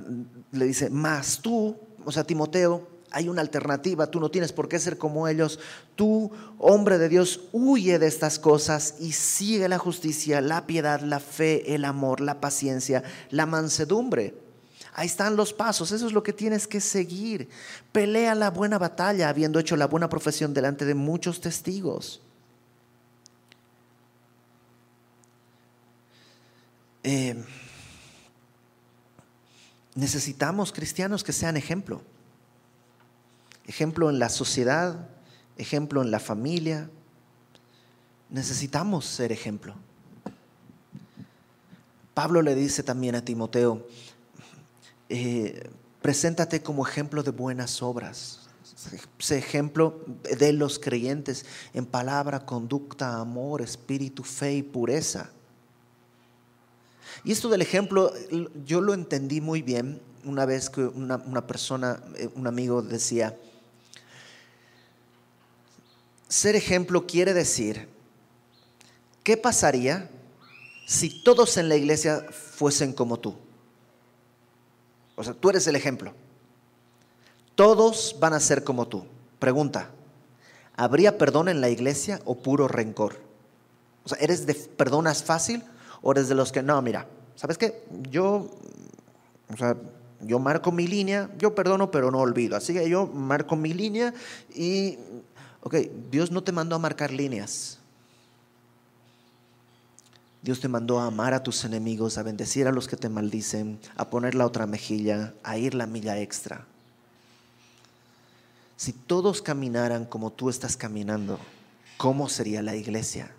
le 0.52 0.64
dice, 0.64 0.90
mas 0.90 1.40
tú, 1.40 1.76
o 2.04 2.10
sea, 2.10 2.24
Timoteo, 2.24 2.97
hay 3.10 3.28
una 3.28 3.40
alternativa, 3.40 4.10
tú 4.10 4.20
no 4.20 4.30
tienes 4.30 4.52
por 4.52 4.68
qué 4.68 4.78
ser 4.78 4.98
como 4.98 5.28
ellos. 5.28 5.58
Tú, 5.96 6.30
hombre 6.58 6.98
de 6.98 7.08
Dios, 7.08 7.40
huye 7.52 7.98
de 7.98 8.06
estas 8.06 8.38
cosas 8.38 8.96
y 9.00 9.12
sigue 9.12 9.68
la 9.68 9.78
justicia, 9.78 10.40
la 10.40 10.66
piedad, 10.66 11.00
la 11.00 11.20
fe, 11.20 11.74
el 11.74 11.84
amor, 11.84 12.20
la 12.20 12.40
paciencia, 12.40 13.02
la 13.30 13.46
mansedumbre 13.46 14.34
Ahí 14.98 15.06
están 15.06 15.36
los 15.36 15.52
pasos, 15.52 15.92
eso 15.92 16.08
es 16.08 16.12
lo 16.12 16.24
que 16.24 16.32
tienes 16.32 16.66
que 16.66 16.80
seguir. 16.80 17.48
Pelea 17.92 18.34
la 18.34 18.50
buena 18.50 18.78
batalla 18.78 19.28
habiendo 19.28 19.60
hecho 19.60 19.76
la 19.76 19.86
buena 19.86 20.08
profesión 20.08 20.52
delante 20.52 20.84
de 20.84 20.94
muchos 20.94 21.40
testigos. 21.40 22.20
Eh, 27.04 27.44
necesitamos 29.94 30.72
cristianos 30.72 31.22
que 31.22 31.32
sean 31.32 31.56
ejemplo. 31.56 32.02
Ejemplo 33.68 34.08
en 34.08 34.18
la 34.18 34.30
sociedad, 34.30 35.10
ejemplo 35.58 36.00
en 36.00 36.10
la 36.10 36.18
familia. 36.18 36.88
Necesitamos 38.30 39.04
ser 39.04 39.30
ejemplo. 39.30 39.74
Pablo 42.14 42.40
le 42.40 42.54
dice 42.54 42.82
también 42.82 43.14
a 43.14 43.22
Timoteo, 43.22 43.86
eh, 45.10 45.70
preséntate 46.00 46.62
como 46.62 46.86
ejemplo 46.86 47.22
de 47.22 47.30
buenas 47.30 47.82
obras. 47.82 48.48
Sé 49.18 49.36
ejemplo 49.36 50.02
de 50.38 50.54
los 50.54 50.78
creyentes 50.78 51.44
en 51.74 51.84
palabra, 51.84 52.46
conducta, 52.46 53.20
amor, 53.20 53.60
espíritu, 53.60 54.24
fe 54.24 54.54
y 54.54 54.62
pureza. 54.62 55.30
Y 57.22 57.32
esto 57.32 57.50
del 57.50 57.60
ejemplo, 57.60 58.14
yo 58.64 58.80
lo 58.80 58.94
entendí 58.94 59.42
muy 59.42 59.60
bien 59.60 60.00
una 60.24 60.46
vez 60.46 60.70
que 60.70 60.80
una, 60.80 61.46
persona, 61.46 62.02
eh, 62.16 62.30
un 62.34 62.46
amigo 62.46 62.80
decía, 62.80 63.36
ser 66.28 66.56
ejemplo 66.56 67.06
quiere 67.06 67.34
decir, 67.34 67.88
¿qué 69.24 69.36
pasaría 69.36 70.10
si 70.86 71.22
todos 71.22 71.56
en 71.56 71.68
la 71.68 71.76
iglesia 71.76 72.24
fuesen 72.30 72.92
como 72.92 73.18
tú? 73.18 73.34
O 75.16 75.24
sea, 75.24 75.34
tú 75.34 75.50
eres 75.50 75.66
el 75.66 75.74
ejemplo. 75.74 76.12
Todos 77.54 78.16
van 78.20 78.34
a 78.34 78.40
ser 78.40 78.62
como 78.62 78.86
tú. 78.86 79.04
Pregunta, 79.38 79.90
¿habría 80.76 81.18
perdón 81.18 81.48
en 81.48 81.60
la 81.60 81.70
iglesia 81.70 82.20
o 82.24 82.36
puro 82.36 82.68
rencor? 82.68 83.16
O 84.04 84.08
sea, 84.08 84.18
¿eres 84.20 84.46
de 84.46 84.54
perdonas 84.54 85.24
fácil 85.24 85.64
o 86.02 86.12
eres 86.12 86.28
de 86.28 86.34
los 86.34 86.52
que 86.52 86.62
no, 86.62 86.80
mira, 86.82 87.08
¿sabes 87.34 87.58
qué? 87.58 87.84
Yo, 88.10 88.48
o 89.52 89.56
sea, 89.56 89.76
yo 90.20 90.38
marco 90.38 90.72
mi 90.72 90.86
línea, 90.86 91.30
yo 91.38 91.54
perdono 91.54 91.90
pero 91.90 92.10
no 92.10 92.18
olvido. 92.18 92.56
Así 92.56 92.72
que 92.72 92.88
yo 92.88 93.06
marco 93.06 93.56
mi 93.56 93.72
línea 93.72 94.14
y, 94.54 94.98
ok, 95.62 95.74
Dios 96.10 96.30
no 96.30 96.42
te 96.42 96.52
mandó 96.52 96.76
a 96.76 96.78
marcar 96.78 97.10
líneas. 97.10 97.78
Dios 100.42 100.60
te 100.60 100.68
mandó 100.68 101.00
a 101.00 101.06
amar 101.06 101.34
a 101.34 101.42
tus 101.42 101.64
enemigos, 101.64 102.16
a 102.16 102.22
bendecir 102.22 102.66
a 102.68 102.72
los 102.72 102.86
que 102.86 102.96
te 102.96 103.08
maldicen, 103.08 103.78
a 103.96 104.08
poner 104.08 104.34
la 104.34 104.46
otra 104.46 104.66
mejilla, 104.66 105.34
a 105.42 105.58
ir 105.58 105.74
la 105.74 105.86
milla 105.86 106.18
extra. 106.20 106.64
Si 108.76 108.92
todos 108.92 109.42
caminaran 109.42 110.04
como 110.04 110.30
tú 110.30 110.48
estás 110.48 110.76
caminando, 110.76 111.40
¿cómo 111.96 112.28
sería 112.28 112.62
la 112.62 112.76
iglesia? 112.76 113.32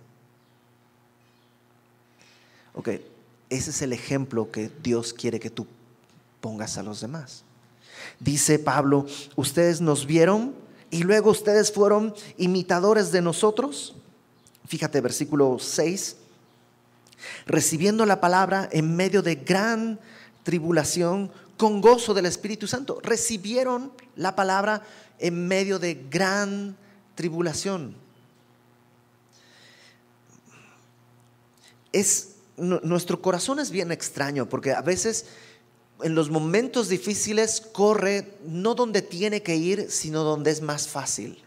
Ok, 2.74 2.90
ese 3.50 3.70
es 3.70 3.82
el 3.82 3.94
ejemplo 3.94 4.52
que 4.52 4.70
Dios 4.84 5.14
quiere 5.14 5.40
que 5.40 5.50
tú 5.50 5.66
pongas 6.42 6.78
a 6.78 6.84
los 6.84 7.00
demás. 7.00 7.44
Dice 8.20 8.60
Pablo, 8.60 9.06
ustedes 9.36 9.80
nos 9.80 10.06
vieron 10.06 10.54
y 10.92 11.04
luego 11.04 11.32
ustedes 11.32 11.72
fueron 11.72 12.14
imitadores 12.38 13.12
de 13.12 13.22
nosotros. 13.22 13.96
Fíjate, 14.68 15.02
versículo 15.02 15.58
6 15.60 16.18
recibiendo 17.46 18.06
la 18.06 18.22
palabra 18.22 18.70
en 18.72 18.96
medio 18.96 19.22
de 19.22 19.36
gran 19.36 20.00
tribulación 20.44 21.32
con 21.58 21.82
gozo 21.82 22.14
del 22.14 22.26
Espíritu 22.26 22.68
Santo. 22.68 23.00
Recibieron 23.04 23.92
la 24.16 24.36
palabra 24.36 24.84
en 25.20 25.48
medio 25.48 25.80
de 25.80 25.96
gran 26.10 26.78
tribulación. 27.16 27.96
Es, 31.92 32.36
nuestro 32.58 33.22
corazón 33.22 33.60
es 33.60 33.72
bien 33.72 33.92
extraño 33.92 34.48
porque 34.48 34.74
a 34.74 34.82
veces 34.82 35.26
en 36.02 36.16
los 36.16 36.30
momentos 36.30 36.90
difíciles 36.90 37.62
corre 37.62 38.38
no 38.46 38.76
donde 38.76 39.02
tiene 39.02 39.44
que 39.44 39.56
ir, 39.56 39.92
sino 39.92 40.24
donde 40.24 40.52
es 40.52 40.62
más 40.62 40.88
fácil. 40.88 41.44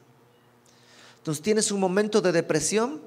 Entonces 1.18 1.42
tienes 1.42 1.70
un 1.72 1.80
momento 1.80 2.20
de 2.20 2.32
depresión, 2.32 3.00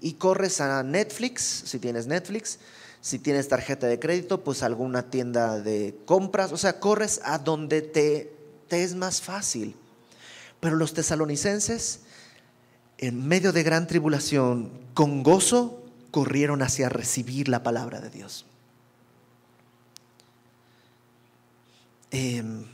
y 0.00 0.14
corres 0.14 0.60
a 0.60 0.82
Netflix, 0.82 1.42
si 1.66 1.78
tienes 1.78 2.06
Netflix, 2.06 2.58
si 3.00 3.18
tienes 3.18 3.48
tarjeta 3.48 3.86
de 3.86 3.98
crédito, 3.98 4.42
pues 4.42 4.62
alguna 4.62 5.10
tienda 5.10 5.60
de 5.60 5.96
compras, 6.04 6.52
o 6.52 6.56
sea, 6.56 6.80
corres 6.80 7.20
a 7.24 7.38
donde 7.38 7.82
te, 7.82 8.32
te 8.68 8.82
es 8.82 8.94
más 8.94 9.22
fácil. 9.22 9.76
Pero 10.60 10.76
los 10.76 10.94
tesalonicenses, 10.94 12.00
en 12.98 13.26
medio 13.26 13.52
de 13.52 13.62
gran 13.62 13.86
tribulación, 13.86 14.70
con 14.94 15.22
gozo, 15.22 15.82
corrieron 16.10 16.62
hacia 16.62 16.88
recibir 16.88 17.48
la 17.48 17.62
palabra 17.62 18.00
de 18.00 18.10
Dios. 18.10 18.46
Em, 22.18 22.64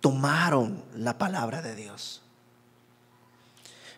tomaron 0.00 0.80
la 0.94 1.18
palabra 1.18 1.60
de 1.60 1.74
Dios. 1.74 2.22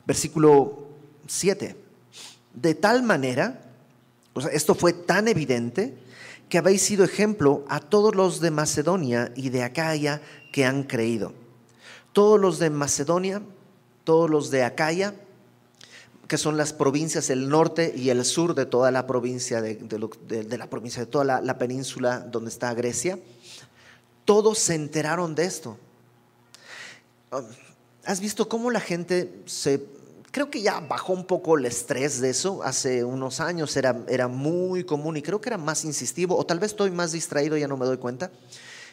Versículo 0.06 0.88
7 1.26 1.76
de 2.54 2.74
tal 2.74 3.02
manera, 3.02 3.60
o 4.32 4.40
sea, 4.40 4.50
esto 4.52 4.74
fue 4.74 4.94
tan 4.94 5.28
evidente, 5.28 5.92
que 6.48 6.56
habéis 6.56 6.80
sido 6.80 7.04
ejemplo 7.04 7.66
a 7.68 7.80
todos 7.80 8.14
los 8.14 8.40
de 8.40 8.50
Macedonia 8.50 9.30
y 9.36 9.50
de 9.50 9.62
Acaya 9.62 10.22
que 10.52 10.64
han 10.64 10.84
creído. 10.84 11.34
Todos 12.14 12.40
los 12.40 12.58
de 12.58 12.70
Macedonia, 12.70 13.42
todos 14.04 14.30
los 14.30 14.50
de 14.50 14.62
Acaya, 14.62 15.14
que 16.28 16.38
son 16.38 16.56
las 16.56 16.72
provincias 16.72 17.28
el 17.28 17.50
norte 17.50 17.92
y 17.94 18.08
el 18.08 18.24
sur 18.24 18.54
de 18.54 18.64
toda 18.64 18.90
la 18.90 19.06
provincia 19.06 19.60
de, 19.60 19.78
la 20.56 20.70
provincia 20.70 21.04
de 21.04 21.10
toda 21.10 21.42
la 21.42 21.58
península 21.58 22.20
donde 22.20 22.48
está 22.48 22.72
Grecia, 22.72 23.18
todos 24.24 24.58
se 24.58 24.74
enteraron 24.74 25.34
de 25.34 25.44
esto. 25.44 25.78
¿Has 28.04 28.20
visto 28.20 28.48
cómo 28.48 28.70
la 28.70 28.80
gente 28.80 29.42
se 29.46 29.80
Creo 30.34 30.50
que 30.50 30.62
ya 30.62 30.80
bajó 30.80 31.12
un 31.12 31.26
poco 31.26 31.56
el 31.56 31.64
estrés 31.64 32.20
de 32.20 32.30
eso. 32.30 32.64
Hace 32.64 33.04
unos 33.04 33.38
años 33.38 33.76
era, 33.76 33.96
era 34.08 34.26
muy 34.26 34.82
común 34.82 35.16
y 35.16 35.22
creo 35.22 35.40
que 35.40 35.48
era 35.48 35.58
más 35.58 35.84
insistivo, 35.84 36.36
o 36.36 36.44
tal 36.44 36.58
vez 36.58 36.72
estoy 36.72 36.90
más 36.90 37.12
distraído, 37.12 37.56
ya 37.56 37.68
no 37.68 37.76
me 37.76 37.86
doy 37.86 37.98
cuenta. 37.98 38.32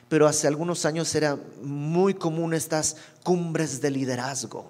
Pero 0.08 0.28
hace 0.28 0.46
algunos 0.46 0.86
años 0.86 1.16
era 1.16 1.40
muy 1.64 2.14
común 2.14 2.54
estas 2.54 2.96
cumbres 3.24 3.82
de 3.82 3.90
liderazgo. 3.90 4.70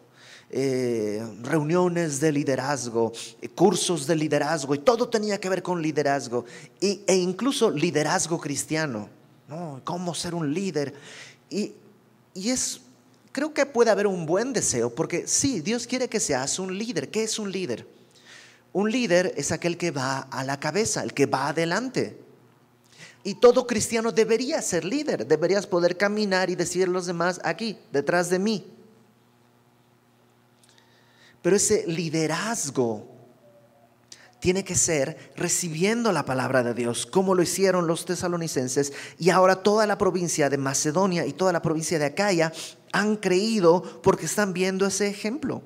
Eh, 0.50 1.22
reuniones 1.42 2.22
de 2.22 2.32
liderazgo, 2.32 3.12
cursos 3.54 4.08
de 4.08 4.16
liderazgo, 4.16 4.74
y 4.74 4.80
todo 4.80 5.10
tenía 5.10 5.42
que 5.42 5.50
ver 5.50 5.62
con 5.62 5.82
liderazgo, 5.82 6.46
y, 6.80 7.04
e 7.06 7.18
incluso 7.18 7.70
liderazgo 7.70 8.40
cristiano, 8.40 9.10
¿Cómo 9.84 10.16
ser 10.16 10.34
un 10.34 10.54
líder? 10.54 10.94
Y, 11.50 11.74
y 12.34 12.50
es 12.50 12.82
creo 13.32 13.54
que 13.54 13.66
puede 13.66 13.92
haber 13.92 14.08
un 14.08 14.26
buen 14.26 14.54
deseo, 14.54 14.94
porque 14.94 15.28
sí, 15.28 15.62
Dios 15.62 15.88
quiere 15.88 16.08
que 16.08 16.20
seas 16.20 16.60
un 16.60 16.78
líder. 16.78 17.10
¿Qué 17.10 17.24
es 17.24 17.40
un 17.40 17.52
líder? 17.52 17.88
Un 18.74 18.92
líder 18.92 19.34
es 19.36 19.52
aquel 19.52 19.78
que 19.78 19.92
va 19.92 20.20
a 20.20 20.44
la 20.44 20.60
cabeza, 20.60 21.04
el 21.04 21.14
que 21.14 21.26
va 21.26 21.50
adelante. 21.50 22.18
Y 23.24 23.36
todo 23.36 23.68
cristiano 23.68 24.12
debería 24.12 24.62
ser 24.62 24.84
líder, 24.84 25.28
deberías 25.28 25.68
poder 25.68 25.98
caminar 25.98 26.50
y 26.50 26.56
decir 26.56 26.88
a 26.88 26.92
los 26.92 27.06
demás, 27.06 27.40
aquí, 27.44 27.78
detrás 27.92 28.30
de 28.30 28.40
mí. 28.40 28.66
Pero 31.42 31.56
ese 31.56 31.86
liderazgo 31.88 33.11
tiene 34.42 34.64
que 34.64 34.74
ser 34.76 35.32
recibiendo 35.38 36.12
la 36.12 36.26
palabra 36.26 36.64
de 36.64 36.74
Dios, 36.74 37.06
como 37.06 37.36
lo 37.36 37.44
hicieron 37.44 37.86
los 37.86 38.06
tesalonicenses, 38.06 38.92
y 39.20 39.30
ahora 39.30 39.62
toda 39.62 39.86
la 39.86 40.00
provincia 40.00 40.50
de 40.50 40.58
Macedonia 40.58 41.28
y 41.28 41.32
toda 41.32 41.54
la 41.54 41.62
provincia 41.62 42.00
de 42.00 42.06
Acaya 42.06 42.52
han 42.92 43.18
creído 43.18 43.84
porque 44.02 44.26
están 44.26 44.52
viendo 44.52 44.88
ese 44.88 45.08
ejemplo. 45.08 45.62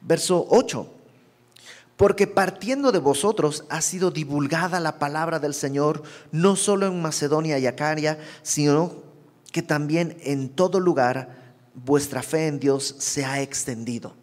Verso 0.00 0.46
8. 0.48 0.90
Porque 1.98 2.26
partiendo 2.26 2.92
de 2.92 2.98
vosotros 2.98 3.66
ha 3.68 3.82
sido 3.82 4.10
divulgada 4.10 4.80
la 4.80 4.98
palabra 4.98 5.38
del 5.38 5.52
Señor, 5.52 6.02
no 6.32 6.56
solo 6.56 6.86
en 6.86 7.02
Macedonia 7.02 7.58
y 7.58 7.66
Acaria, 7.66 8.18
sino 8.42 9.02
que 9.52 9.60
también 9.60 10.16
en 10.22 10.48
todo 10.48 10.80
lugar 10.80 11.54
vuestra 11.74 12.22
fe 12.22 12.46
en 12.46 12.58
Dios 12.58 12.96
se 12.98 13.26
ha 13.26 13.42
extendido. 13.42 14.14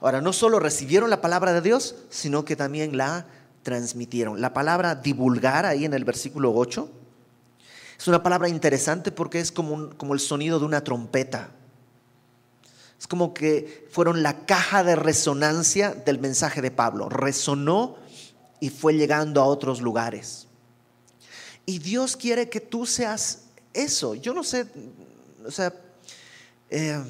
Ahora, 0.00 0.20
no 0.20 0.32
solo 0.32 0.60
recibieron 0.60 1.10
la 1.10 1.20
palabra 1.20 1.52
de 1.52 1.60
Dios, 1.60 1.96
sino 2.10 2.44
que 2.44 2.56
también 2.56 2.96
la 2.96 3.26
transmitieron. 3.62 4.40
La 4.40 4.52
palabra 4.52 4.94
divulgar 4.94 5.66
ahí 5.66 5.84
en 5.84 5.94
el 5.94 6.04
versículo 6.04 6.54
8 6.54 6.88
es 7.98 8.06
una 8.06 8.22
palabra 8.22 8.48
interesante 8.48 9.10
porque 9.10 9.40
es 9.40 9.50
como, 9.50 9.90
como 9.96 10.14
el 10.14 10.20
sonido 10.20 10.60
de 10.60 10.64
una 10.64 10.84
trompeta. 10.84 11.50
Es 12.98 13.06
como 13.06 13.34
que 13.34 13.88
fueron 13.90 14.22
la 14.22 14.46
caja 14.46 14.84
de 14.84 14.96
resonancia 14.96 15.92
del 15.94 16.20
mensaje 16.20 16.62
de 16.62 16.70
Pablo. 16.70 17.08
Resonó 17.08 17.96
y 18.60 18.70
fue 18.70 18.94
llegando 18.94 19.40
a 19.40 19.46
otros 19.46 19.80
lugares. 19.80 20.46
Y 21.66 21.80
Dios 21.80 22.16
quiere 22.16 22.48
que 22.48 22.60
tú 22.60 22.86
seas 22.86 23.42
eso. 23.72 24.14
Yo 24.14 24.32
no 24.32 24.42
sé, 24.42 24.66
o 25.44 25.50
sea, 25.50 25.72
eh, 26.70 27.02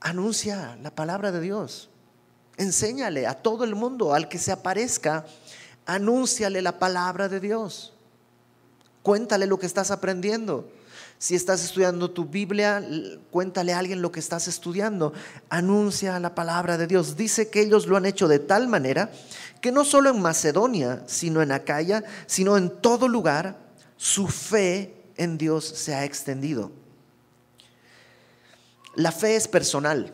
anuncia 0.00 0.78
la 0.82 0.90
palabra 0.90 1.32
de 1.32 1.40
Dios. 1.40 1.90
Enséñale 2.56 3.26
a 3.26 3.34
todo 3.34 3.64
el 3.64 3.74
mundo, 3.74 4.14
al 4.14 4.28
que 4.28 4.38
se 4.38 4.52
aparezca, 4.52 5.26
anúnciale 5.84 6.62
la 6.62 6.78
palabra 6.78 7.28
de 7.28 7.40
Dios. 7.40 7.94
Cuéntale 9.02 9.46
lo 9.46 9.58
que 9.58 9.66
estás 9.66 9.90
aprendiendo. 9.90 10.70
Si 11.18 11.34
estás 11.34 11.64
estudiando 11.64 12.10
tu 12.10 12.26
Biblia, 12.26 12.86
cuéntale 13.30 13.72
a 13.72 13.78
alguien 13.78 14.02
lo 14.02 14.12
que 14.12 14.20
estás 14.20 14.48
estudiando. 14.48 15.12
Anuncia 15.48 16.18
la 16.20 16.34
palabra 16.34 16.76
de 16.76 16.86
Dios. 16.86 17.16
Dice 17.16 17.48
que 17.48 17.62
ellos 17.62 17.86
lo 17.86 17.96
han 17.96 18.04
hecho 18.04 18.28
de 18.28 18.38
tal 18.38 18.68
manera 18.68 19.10
que 19.60 19.72
no 19.72 19.84
solo 19.84 20.10
en 20.10 20.20
Macedonia, 20.20 21.02
sino 21.06 21.40
en 21.40 21.52
Acaya, 21.52 22.04
sino 22.26 22.56
en 22.56 22.70
todo 22.70 23.08
lugar, 23.08 23.58
su 23.96 24.28
fe 24.28 24.94
en 25.16 25.38
Dios 25.38 25.64
se 25.64 25.94
ha 25.94 26.04
extendido. 26.04 26.70
La 28.96 29.12
fe 29.12 29.36
es 29.36 29.46
personal. 29.46 30.12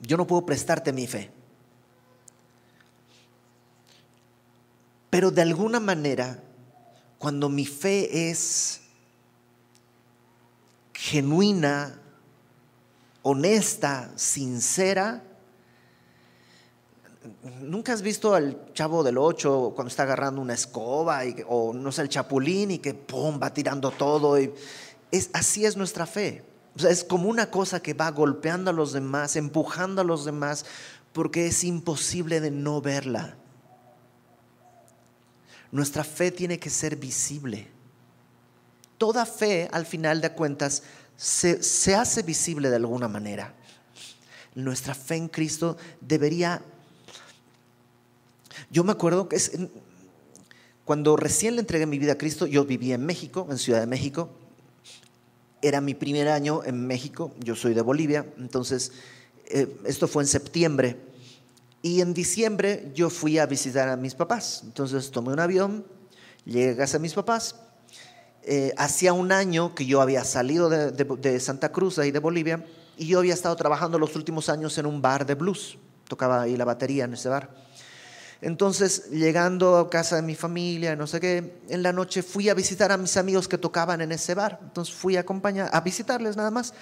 Yo 0.00 0.16
no 0.16 0.26
puedo 0.26 0.46
prestarte 0.46 0.92
mi 0.92 1.06
fe. 1.06 1.30
Pero 5.10 5.30
de 5.30 5.42
alguna 5.42 5.78
manera, 5.78 6.42
cuando 7.18 7.48
mi 7.48 7.66
fe 7.66 8.30
es 8.30 8.80
genuina, 10.94 12.00
honesta, 13.22 14.10
sincera, 14.16 15.22
¿Nunca 17.60 17.92
has 17.92 18.02
visto 18.02 18.34
al 18.34 18.72
chavo 18.72 19.04
del 19.04 19.16
8 19.16 19.72
cuando 19.76 19.88
está 19.88 20.02
agarrando 20.02 20.40
una 20.40 20.54
escoba 20.54 21.20
o 21.46 21.72
no 21.72 21.92
sé, 21.92 22.02
el 22.02 22.08
chapulín 22.08 22.72
y 22.72 22.78
que 22.78 22.94
pum, 22.94 23.38
va 23.40 23.54
tirando 23.54 23.92
todo? 23.92 24.40
Y 24.40 24.52
es, 25.10 25.30
así 25.32 25.64
es 25.64 25.76
nuestra 25.76 26.04
fe. 26.06 26.42
Es 26.76 27.04
como 27.04 27.28
una 27.28 27.50
cosa 27.50 27.80
que 27.80 27.94
va 27.94 28.10
golpeando 28.10 28.70
a 28.70 28.74
los 28.74 28.92
demás, 28.92 29.36
empujando 29.36 30.00
a 30.00 30.04
los 30.04 30.24
demás, 30.24 30.64
porque 31.12 31.46
es 31.46 31.64
imposible 31.64 32.40
de 32.40 32.50
no 32.50 32.80
verla. 32.80 33.36
Nuestra 35.70 36.04
fe 36.04 36.30
tiene 36.30 36.58
que 36.58 36.70
ser 36.70 36.96
visible. 36.96 37.68
Toda 38.98 39.26
fe, 39.26 39.68
al 39.72 39.84
final 39.84 40.20
de 40.20 40.32
cuentas, 40.32 40.82
se, 41.16 41.62
se 41.62 41.94
hace 41.94 42.22
visible 42.22 42.70
de 42.70 42.76
alguna 42.76 43.08
manera. 43.08 43.54
Nuestra 44.54 44.94
fe 44.94 45.16
en 45.16 45.28
Cristo 45.28 45.76
debería... 46.00 46.62
Yo 48.70 48.84
me 48.84 48.92
acuerdo 48.92 49.28
que 49.28 49.36
es, 49.36 49.52
cuando 50.84 51.16
recién 51.16 51.54
le 51.54 51.60
entregué 51.60 51.86
mi 51.86 51.98
vida 51.98 52.12
a 52.12 52.18
Cristo, 52.18 52.46
yo 52.46 52.64
vivía 52.64 52.94
en 52.94 53.06
México, 53.06 53.46
en 53.50 53.58
Ciudad 53.58 53.80
de 53.80 53.86
México, 53.86 54.30
era 55.62 55.80
mi 55.80 55.94
primer 55.94 56.28
año 56.28 56.62
en 56.64 56.86
México, 56.86 57.32
yo 57.38 57.54
soy 57.54 57.72
de 57.72 57.80
Bolivia, 57.82 58.26
entonces 58.36 58.92
eh, 59.46 59.78
esto 59.84 60.08
fue 60.08 60.24
en 60.24 60.26
septiembre. 60.26 60.96
Y 61.82 62.00
en 62.00 62.14
diciembre 62.14 62.90
yo 62.94 63.10
fui 63.10 63.38
a 63.38 63.46
visitar 63.46 63.88
a 63.88 63.96
mis 63.96 64.14
papás. 64.14 64.62
Entonces 64.64 65.10
tomé 65.10 65.32
un 65.32 65.40
avión, 65.40 65.84
llegué 66.44 66.82
a 66.82 66.98
mis 66.98 67.14
papás. 67.14 67.56
Eh, 68.44 68.72
hacía 68.76 69.12
un 69.12 69.30
año 69.30 69.74
que 69.74 69.86
yo 69.86 70.00
había 70.00 70.24
salido 70.24 70.68
de, 70.68 70.90
de, 70.90 71.40
Santa 71.40 71.70
Cruz, 71.70 71.98
ahí 71.98 72.10
de 72.10 72.18
Bolivia, 72.18 72.66
y 72.96 73.06
yo 73.06 73.20
había 73.20 73.34
estado 73.34 73.54
trabajando 73.54 73.98
los 73.98 74.16
últimos 74.16 74.48
años 74.48 74.76
en 74.78 74.86
un 74.86 75.00
bar 75.00 75.26
de 75.26 75.34
blues. 75.34 75.78
Tocaba 76.08 76.42
ahí 76.42 76.56
la 76.56 76.64
batería 76.64 77.04
en 77.04 77.14
ese 77.14 77.28
bar. 77.28 77.50
Entonces, 78.42 79.08
llegando 79.10 79.78
a 79.78 79.88
casa 79.88 80.16
de 80.16 80.22
mi 80.22 80.34
familia, 80.34 80.96
no 80.96 81.06
sé 81.06 81.20
qué, 81.20 81.60
en 81.68 81.82
la 81.82 81.92
noche 81.92 82.24
fui 82.24 82.48
a 82.48 82.54
visitar 82.54 82.90
a 82.90 82.96
mis 82.96 83.16
amigos 83.16 83.46
que 83.46 83.56
tocaban 83.56 84.00
en 84.00 84.10
ese 84.10 84.34
bar. 84.34 84.58
Entonces 84.62 84.92
fui 84.92 85.16
a 85.16 85.20
acompañar, 85.20 85.70
a 85.72 85.80
visitarles 85.80 86.36
nada 86.36 86.50
más. 86.50 86.74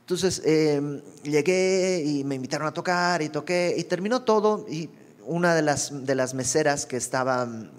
Entonces 0.00 0.42
em, 0.44 1.00
llegué 1.22 2.02
y 2.04 2.24
me 2.24 2.34
invitaron 2.34 2.66
a 2.66 2.72
tocar 2.72 3.22
y 3.22 3.28
toqué 3.28 3.74
y 3.78 3.84
terminó 3.84 4.22
todo 4.22 4.66
y 4.68 4.90
una 5.24 5.54
de 5.54 5.62
las, 5.62 6.04
de 6.04 6.14
las 6.16 6.34
meseras 6.34 6.86
que 6.86 6.96
estaba 6.96 7.46
mm, 7.46 7.70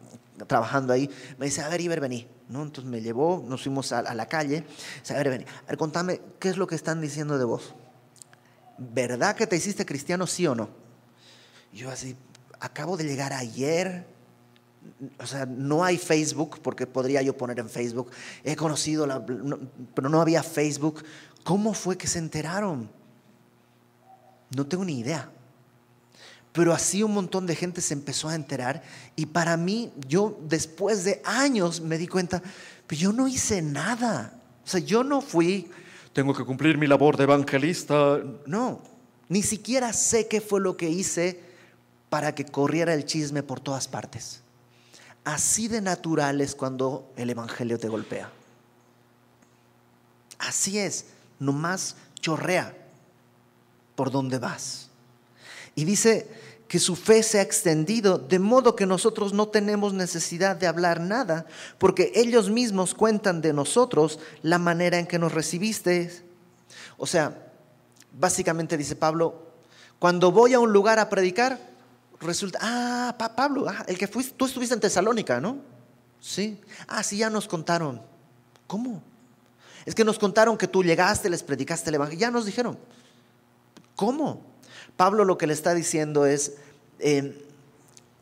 trabajando 0.47 0.93
ahí 0.93 1.09
me 1.37 1.47
dice, 1.47 1.61
a 1.61 1.69
ver, 1.69 1.81
Iber, 1.81 1.99
vení. 1.99 2.27
¿No? 2.47 2.63
Entonces 2.63 2.89
me 2.89 3.01
llevó, 3.01 3.43
nos 3.45 3.63
fuimos 3.63 3.91
a, 3.91 4.13
la 4.13 4.25
calle. 4.27 4.63
Dice, 5.01 5.13
a 5.13 5.17
ver, 5.17 5.29
vení. 5.31 5.43
A 5.43 5.67
ver, 5.67 5.77
contame, 5.77 6.21
¿qué 6.39 6.47
es 6.47 6.55
lo 6.55 6.65
que 6.65 6.75
están 6.75 7.01
diciendo 7.01 7.37
de 7.37 7.43
vos? 7.43 7.75
¿Verdad 8.77 9.35
que 9.35 9.47
te 9.47 9.57
hiciste 9.57 9.85
cristiano, 9.85 10.25
sí 10.27 10.47
o 10.47 10.55
no? 10.55 10.69
yo 11.73 11.91
así, 11.91 12.15
acabo 12.59 12.97
de 12.97 13.05
llegar 13.05 13.33
ayer, 13.33 14.05
o 15.19 15.25
sea, 15.25 15.45
no 15.45 15.83
hay 15.83 15.97
Facebook, 15.97 16.59
porque 16.61 16.87
podría 16.87 17.21
yo 17.21 17.35
poner 17.35 17.59
en 17.59 17.69
Facebook, 17.69 18.11
he 18.43 18.55
conocido, 18.55 19.05
la, 19.05 19.25
pero 19.93 20.09
no 20.09 20.21
había 20.21 20.43
Facebook. 20.43 21.03
¿Cómo 21.43 21.73
fue 21.73 21.97
que 21.97 22.07
se 22.07 22.19
enteraron? 22.19 22.89
No 24.55 24.65
tengo 24.65 24.85
ni 24.85 24.99
idea. 24.99 25.29
Pero 26.51 26.73
así 26.73 27.03
un 27.03 27.13
montón 27.13 27.45
de 27.45 27.55
gente 27.55 27.81
se 27.81 27.93
empezó 27.93 28.29
a 28.29 28.35
enterar 28.35 28.81
y 29.15 29.27
para 29.27 29.57
mí, 29.57 29.91
yo 30.07 30.39
después 30.47 31.03
de 31.03 31.21
años 31.23 31.81
me 31.81 31.97
di 31.97 32.07
cuenta, 32.07 32.41
pero 32.87 32.99
yo 32.99 33.13
no 33.13 33.27
hice 33.27 33.61
nada. 33.61 34.33
O 34.65 34.67
sea, 34.67 34.79
yo 34.79 35.03
no 35.03 35.21
fui, 35.21 35.69
tengo 36.13 36.33
que 36.33 36.43
cumplir 36.43 36.77
mi 36.77 36.87
labor 36.87 37.15
de 37.15 37.25
evangelista. 37.25 38.19
No, 38.47 38.81
ni 39.29 39.43
siquiera 39.43 39.93
sé 39.93 40.27
qué 40.27 40.41
fue 40.41 40.59
lo 40.59 40.75
que 40.75 40.89
hice 40.89 41.46
para 42.09 42.33
que 42.35 42.45
corriera 42.45 42.93
el 42.93 43.05
chisme 43.05 43.43
por 43.43 43.59
todas 43.59 43.87
partes. 43.87 44.41
Así 45.23 45.67
de 45.67 45.81
natural 45.81 46.39
es 46.41 46.55
cuando 46.55 47.11
el 47.17 47.29
Evangelio 47.29 47.77
te 47.77 47.89
golpea. 47.89 48.31
Así 50.39 50.79
es, 50.79 51.05
nomás 51.39 51.95
chorrea 52.19 52.75
por 53.95 54.11
donde 54.11 54.37
vas. 54.37 54.89
Y 55.75 55.83
dice 55.85 56.29
que 56.67 56.79
su 56.79 56.95
fe 56.95 57.23
se 57.23 57.39
ha 57.39 57.41
extendido, 57.41 58.17
de 58.17 58.39
modo 58.39 58.75
que 58.75 58.85
nosotros 58.85 59.33
no 59.33 59.47
tenemos 59.47 59.93
necesidad 59.93 60.55
de 60.55 60.67
hablar 60.67 60.99
nada, 60.99 61.45
porque 61.77 62.11
ellos 62.15 62.49
mismos 62.49 62.93
cuentan 62.93 63.41
de 63.41 63.53
nosotros 63.53 64.19
la 64.43 64.59
manera 64.59 64.99
en 64.99 65.07
que 65.07 65.19
nos 65.19 65.33
recibiste. 65.33 66.23
O 66.97 67.05
sea, 67.05 67.51
básicamente 68.11 68.77
dice 68.77 68.95
Pablo, 68.95 69.47
cuando 69.99 70.31
voy 70.31 70.53
a 70.53 70.59
un 70.59 70.73
lugar 70.73 70.99
a 70.99 71.09
predicar, 71.09 71.59
resulta, 72.19 72.60
ah, 72.62 73.34
Pablo, 73.36 73.67
ah, 73.67 73.84
el 73.88 73.97
que 73.97 74.08
fuiste, 74.08 74.34
tú 74.36 74.45
estuviste 74.45 74.73
en 74.73 74.82
Tesalónica, 74.82 75.39
¿no? 75.39 75.58
Sí. 76.19 76.60
Ah, 76.88 77.03
sí, 77.03 77.17
ya 77.17 77.30
nos 77.30 77.47
contaron. 77.47 78.01
¿Cómo? 78.65 79.01
Es 79.86 79.95
que 79.95 80.03
nos 80.03 80.19
contaron 80.19 80.58
que 80.58 80.67
tú 80.67 80.84
llegaste, 80.84 81.30
les 81.30 81.43
predicaste 81.43 81.89
el 81.89 81.95
Evangelio. 81.95 82.19
Ya 82.19 82.32
nos 82.32 82.45
dijeron. 82.45 82.77
¿Cómo? 83.95 84.41
Pablo 84.95 85.25
lo 85.25 85.38
que 85.38 85.47
le 85.47 85.53
está 85.53 85.73
diciendo 85.73 86.25
es, 86.25 86.56
eh, 86.99 87.47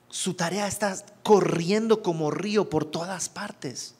su 0.10 0.34
tarea 0.36 0.68
está 0.68 0.98
corriendo 1.24 2.04
como 2.04 2.32
río 2.32 2.70
por 2.70 2.86
todas 2.86 3.30
partes. 3.30 3.96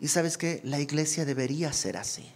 Y 0.00 0.08
sabes 0.08 0.36
que 0.36 0.60
la 0.64 0.80
iglesia 0.80 1.24
debería 1.24 1.72
ser 1.72 1.96
así. 1.96 2.30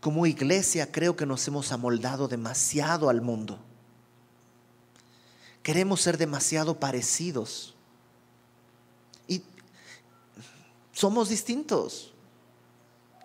Como 0.00 0.26
iglesia 0.26 0.90
creo 0.90 1.16
que 1.16 1.26
nos 1.26 1.46
hemos 1.48 1.72
amoldado 1.72 2.28
demasiado 2.28 3.10
al 3.10 3.20
mundo. 3.20 3.58
Queremos 5.62 6.00
ser 6.00 6.16
demasiado 6.16 6.78
parecidos. 6.78 7.74
Y 9.28 9.42
somos 10.92 11.28
distintos. 11.28 12.12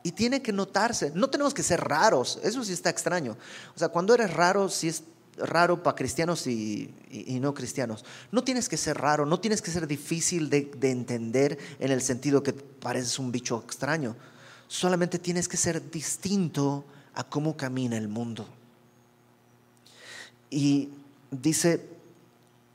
Y 0.03 0.11
tiene 0.11 0.41
que 0.41 0.51
notarse. 0.51 1.11
No 1.15 1.29
tenemos 1.29 1.53
que 1.53 1.63
ser 1.63 1.81
raros. 1.81 2.39
Eso 2.43 2.63
sí 2.63 2.73
está 2.73 2.89
extraño. 2.89 3.37
O 3.75 3.79
sea, 3.79 3.89
cuando 3.89 4.13
eres 4.13 4.33
raro, 4.33 4.69
sí 4.69 4.89
es 4.89 5.03
raro 5.37 5.81
para 5.81 5.95
cristianos 5.95 6.45
y, 6.47 6.93
no 7.41 7.53
cristianos. 7.53 8.05
No 8.31 8.43
tienes 8.43 8.69
que 8.69 8.77
ser 8.77 8.97
raro, 8.97 9.25
no 9.25 9.39
tienes 9.39 9.61
que 9.61 9.71
ser 9.71 9.87
difícil 9.87 10.49
de, 10.49 10.71
de 10.77 10.91
entender 10.91 11.57
en 11.79 11.91
el 11.91 12.01
sentido 12.01 12.43
que 12.43 12.53
pareces 12.53 13.17
un 13.19 13.31
bicho 13.31 13.63
extraño. 13.65 14.15
Solamente 14.67 15.19
tienes 15.19 15.47
que 15.47 15.57
ser 15.57 15.89
distinto 15.89 16.85
a 17.13 17.23
cómo 17.23 17.55
camina 17.55 17.97
el 17.97 18.07
mundo. 18.07 18.47
Y 20.49 20.89
dice 21.31 21.94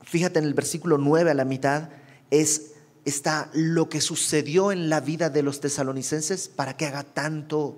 fíjate 0.03 0.39
en 0.39 0.45
el 0.45 0.53
versículo 0.53 0.97
9 0.97 1.31
a 1.31 1.33
la 1.33 1.45
mitad, 1.45 1.89
es 2.29 2.71
está 3.05 3.49
lo 3.53 3.89
que 3.89 4.01
sucedió 4.01 4.71
en 4.71 4.89
la 4.89 4.99
vida 4.99 5.29
de 5.29 5.43
los 5.43 5.59
tesalonicenses 5.59 6.47
para 6.47 6.77
que 6.77 6.85
haga 6.85 7.03
tanto, 7.03 7.77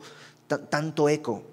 tanto 0.70 1.10
eco. 1.10 1.44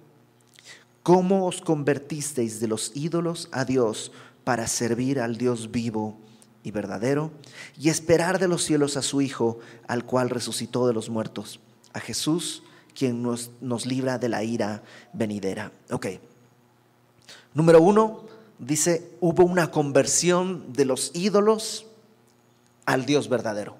¿Cómo 1.02 1.46
os 1.46 1.60
convertisteis 1.60 2.60
de 2.60 2.68
los 2.68 2.92
ídolos 2.94 3.48
a 3.52 3.64
Dios 3.64 4.12
para 4.44 4.66
servir 4.66 5.20
al 5.20 5.36
Dios 5.36 5.70
vivo 5.70 6.18
y 6.62 6.72
verdadero 6.72 7.30
y 7.78 7.88
esperar 7.88 8.38
de 8.38 8.48
los 8.48 8.64
cielos 8.64 8.96
a 8.96 9.02
su 9.02 9.20
Hijo, 9.20 9.60
al 9.86 10.04
cual 10.04 10.30
resucitó 10.30 10.86
de 10.86 10.92
los 10.92 11.08
muertos, 11.08 11.60
a 11.92 12.00
Jesús, 12.00 12.62
quien 12.94 13.22
nos, 13.22 13.50
nos 13.60 13.86
libra 13.86 14.18
de 14.18 14.28
la 14.28 14.44
ira 14.44 14.82
venidera? 15.12 15.72
Ok. 15.90 16.06
Número 17.54 17.80
uno, 17.80 18.24
dice, 18.60 19.16
hubo 19.20 19.44
una 19.44 19.70
conversión 19.70 20.72
de 20.72 20.84
los 20.84 21.10
ídolos 21.14 21.86
al 22.84 23.06
Dios 23.06 23.28
verdadero. 23.28 23.76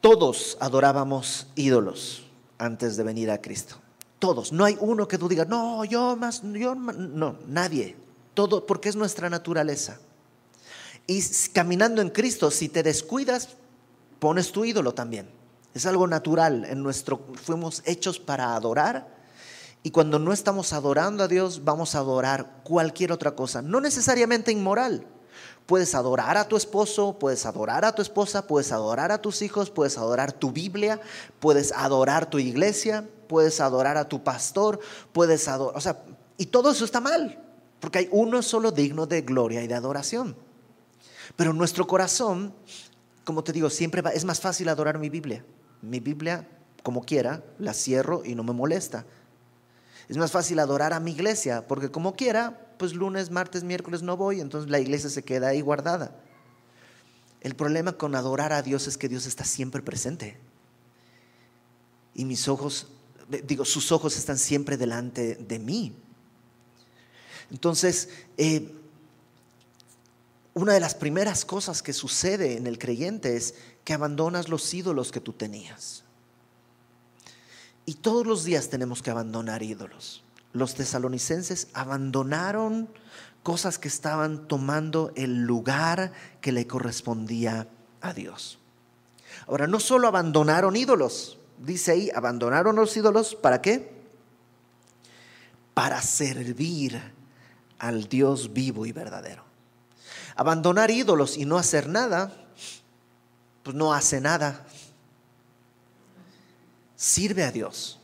Todos 0.00 0.58
adorábamos 0.60 1.46
ídolos 1.54 2.24
antes 2.58 2.96
de 2.96 3.04
venir 3.04 3.30
a 3.30 3.40
Cristo. 3.40 3.76
Todos. 4.18 4.52
No 4.52 4.64
hay 4.64 4.76
uno 4.80 5.08
que 5.08 5.16
tú 5.16 5.28
digas, 5.28 5.48
no, 5.48 5.84
yo 5.84 6.16
más, 6.16 6.42
yo 6.42 6.74
no, 6.74 7.38
nadie. 7.46 7.96
Todo, 8.34 8.66
porque 8.66 8.88
es 8.88 8.96
nuestra 8.96 9.30
naturaleza. 9.30 9.98
Y 11.06 11.22
caminando 11.52 12.02
en 12.02 12.10
Cristo, 12.10 12.50
si 12.50 12.68
te 12.68 12.82
descuidas, 12.82 13.50
pones 14.18 14.50
tu 14.52 14.64
ídolo 14.64 14.92
también. 14.92 15.28
Es 15.74 15.86
algo 15.86 16.06
natural. 16.06 16.64
En 16.64 16.82
nuestro, 16.82 17.20
fuimos 17.42 17.82
hechos 17.84 18.18
para 18.18 18.54
adorar. 18.54 19.13
Y 19.84 19.90
cuando 19.90 20.18
no 20.18 20.32
estamos 20.32 20.72
adorando 20.72 21.22
a 21.22 21.28
Dios, 21.28 21.62
vamos 21.62 21.94
a 21.94 21.98
adorar 21.98 22.62
cualquier 22.64 23.12
otra 23.12 23.36
cosa. 23.36 23.60
No 23.60 23.82
necesariamente 23.82 24.50
inmoral. 24.50 25.06
Puedes 25.66 25.94
adorar 25.94 26.38
a 26.38 26.48
tu 26.48 26.56
esposo, 26.56 27.18
puedes 27.18 27.44
adorar 27.44 27.84
a 27.84 27.94
tu 27.94 28.00
esposa, 28.00 28.46
puedes 28.46 28.72
adorar 28.72 29.12
a 29.12 29.20
tus 29.20 29.42
hijos, 29.42 29.70
puedes 29.70 29.98
adorar 29.98 30.32
tu 30.32 30.52
Biblia, 30.52 31.02
puedes 31.38 31.70
adorar 31.72 32.30
tu 32.30 32.38
iglesia, 32.38 33.06
puedes 33.28 33.60
adorar 33.60 33.98
a 33.98 34.08
tu 34.08 34.24
pastor, 34.24 34.80
puedes 35.12 35.48
adorar, 35.48 35.76
o 35.76 35.80
sea, 35.82 36.02
y 36.38 36.46
todo 36.46 36.70
eso 36.70 36.86
está 36.86 37.00
mal, 37.00 37.42
porque 37.78 37.98
hay 37.98 38.08
uno 38.10 38.40
solo 38.40 38.72
digno 38.72 39.06
de 39.06 39.20
gloria 39.20 39.62
y 39.62 39.66
de 39.66 39.74
adoración. 39.74 40.34
Pero 41.36 41.52
nuestro 41.52 41.86
corazón, 41.86 42.54
como 43.24 43.44
te 43.44 43.52
digo, 43.52 43.68
siempre 43.68 44.00
va, 44.00 44.10
es 44.10 44.24
más 44.24 44.40
fácil 44.40 44.68
adorar 44.70 44.98
mi 44.98 45.10
Biblia. 45.10 45.44
Mi 45.82 46.00
Biblia, 46.00 46.48
como 46.82 47.02
quiera, 47.02 47.42
la 47.58 47.74
cierro 47.74 48.22
y 48.24 48.34
no 48.34 48.44
me 48.44 48.52
molesta. 48.52 49.04
Es 50.08 50.16
más 50.16 50.32
fácil 50.32 50.58
adorar 50.58 50.92
a 50.92 51.00
mi 51.00 51.12
iglesia, 51.12 51.66
porque 51.66 51.90
como 51.90 52.14
quiera, 52.14 52.74
pues 52.78 52.94
lunes, 52.94 53.30
martes, 53.30 53.64
miércoles 53.64 54.02
no 54.02 54.16
voy, 54.16 54.40
entonces 54.40 54.70
la 54.70 54.80
iglesia 54.80 55.08
se 55.08 55.22
queda 55.22 55.48
ahí 55.48 55.60
guardada. 55.60 56.16
El 57.40 57.54
problema 57.54 57.92
con 57.92 58.14
adorar 58.14 58.52
a 58.52 58.62
Dios 58.62 58.86
es 58.86 58.96
que 58.96 59.08
Dios 59.08 59.26
está 59.26 59.44
siempre 59.44 59.82
presente. 59.82 60.38
Y 62.14 62.24
mis 62.24 62.48
ojos, 62.48 62.88
digo, 63.46 63.64
sus 63.64 63.92
ojos 63.92 64.16
están 64.16 64.38
siempre 64.38 64.76
delante 64.76 65.34
de 65.34 65.58
mí. 65.58 65.94
Entonces, 67.50 68.08
eh, 68.36 68.72
una 70.54 70.72
de 70.72 70.80
las 70.80 70.94
primeras 70.94 71.44
cosas 71.44 71.82
que 71.82 71.92
sucede 71.92 72.56
en 72.56 72.66
el 72.66 72.78
creyente 72.78 73.36
es 73.36 73.54
que 73.84 73.92
abandonas 73.92 74.48
los 74.48 74.72
ídolos 74.72 75.10
que 75.10 75.20
tú 75.20 75.32
tenías. 75.32 76.03
Y 77.86 77.94
todos 77.94 78.26
los 78.26 78.44
días 78.44 78.68
tenemos 78.68 79.02
que 79.02 79.10
abandonar 79.10 79.62
ídolos 79.62 80.24
los 80.54 80.74
tesalonicenses 80.74 81.68
abandonaron 81.74 82.88
cosas 83.42 83.78
que 83.78 83.88
estaban 83.88 84.48
tomando 84.48 85.12
el 85.16 85.42
lugar 85.42 86.12
que 86.40 86.52
le 86.52 86.66
correspondía 86.66 87.68
a 88.00 88.14
Dios. 88.14 88.58
Ahora, 89.48 89.66
no 89.66 89.80
solo 89.80 90.06
abandonaron 90.06 90.76
ídolos, 90.76 91.38
dice 91.58 91.90
ahí, 91.90 92.10
abandonaron 92.14 92.76
los 92.76 92.96
ídolos, 92.96 93.34
¿para 93.34 93.60
qué? 93.60 93.92
Para 95.74 96.00
servir 96.00 97.02
al 97.80 98.08
Dios 98.08 98.52
vivo 98.52 98.86
y 98.86 98.92
verdadero. 98.92 99.44
Abandonar 100.36 100.92
ídolos 100.92 101.36
y 101.36 101.44
no 101.46 101.58
hacer 101.58 101.88
nada, 101.88 102.32
pues 103.64 103.76
no 103.76 103.92
hace 103.92 104.20
nada. 104.20 104.64
Sirve 106.96 107.44
a 107.44 107.50
Dios. 107.50 107.98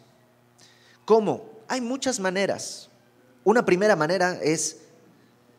¿Cómo? 1.04 1.48
Hay 1.68 1.80
muchas 1.80 2.20
maneras. 2.20 2.88
Una 3.44 3.64
primera 3.64 3.96
manera 3.96 4.38
es 4.42 4.78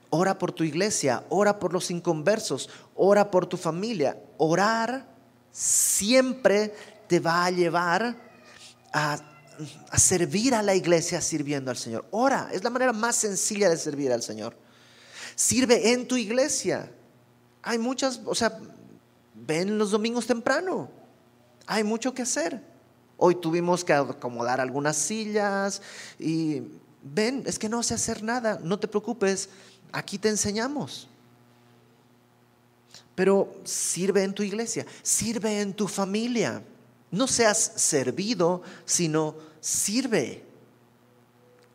ora 0.09 0.37
por 0.37 0.51
tu 0.51 0.63
iglesia, 0.63 1.23
ora 1.29 1.57
por 1.59 1.73
los 1.73 1.89
inconversos, 1.89 2.69
ora 2.95 3.31
por 3.31 3.45
tu 3.47 3.57
familia. 3.57 4.17
Orar 4.37 5.07
siempre 5.51 6.73
te 7.07 7.19
va 7.19 7.45
a 7.45 7.51
llevar 7.51 8.15
a, 8.93 9.19
servir 9.97 10.55
a 10.55 10.61
la 10.61 10.75
iglesia 10.75 11.21
sirviendo 11.21 11.71
al 11.71 11.77
Señor. 11.77 12.05
Ora, 12.11 12.49
es 12.51 12.63
la 12.63 12.69
manera 12.69 12.93
más 12.93 13.15
sencilla 13.15 13.69
de 13.69 13.77
servir 13.77 14.11
al 14.11 14.21
Señor. 14.23 14.55
Sirve 15.35 15.91
en 15.91 16.07
tu 16.07 16.17
iglesia. 16.17 16.91
Hay 17.61 17.77
muchas, 17.77 18.21
o 18.25 18.35
sea, 18.35 18.57
ven 19.33 19.77
los 19.77 19.91
domingos 19.91 20.27
temprano. 20.27 20.89
Hay 21.67 21.83
mucho 21.83 22.13
que 22.13 22.21
hacer. 22.21 22.70
Hoy 23.23 23.35
tuvimos 23.35 23.85
que 23.85 23.93
acomodar 23.93 24.59
algunas 24.59 24.97
sillas 24.97 25.83
y 26.17 26.63
ven, 27.03 27.43
es 27.45 27.59
que 27.59 27.69
no 27.69 27.83
sé 27.83 27.93
hacer 27.93 28.23
nada, 28.23 28.59
no 28.63 28.79
te 28.79 28.87
preocupes, 28.87 29.49
aquí 29.91 30.17
te 30.17 30.27
enseñamos. 30.27 31.07
Pero 33.13 33.53
sirve 33.63 34.23
en 34.23 34.33
tu 34.33 34.41
iglesia, 34.41 34.87
sirve 35.03 35.61
en 35.61 35.75
tu 35.75 35.87
familia. 35.87 36.63
No 37.11 37.27
seas 37.27 37.73
servido, 37.75 38.63
sino 38.85 39.35
sirve. 39.59 40.43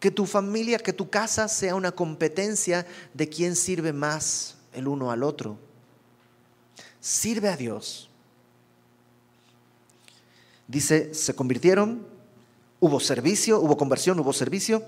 Que 0.01 0.11
tu 0.11 0.27
familia, 0.27 0.79
que 0.79 0.93
tu 0.93 1.09
casa 1.09 1.47
sea 1.47 1.77
una 1.77 1.93
competencia 1.93 2.85
de 3.15 3.29
quién 3.29 3.55
sirve 3.55 3.93
más 3.93 4.57
el 4.73 4.89
uno 4.89 5.13
al 5.13 5.23
otro. 5.23 5.57
Sirve 7.01 7.49
a 7.51 7.57
Dios. 7.57 8.11
Dice, 10.69 11.15
se 11.15 11.35
convirtieron, 11.35 12.07
hubo 12.81 13.01
servicio, 13.01 13.61
hubo 13.61 13.77
conversión, 13.77 14.19
hubo 14.19 14.33
servicio 14.33 14.85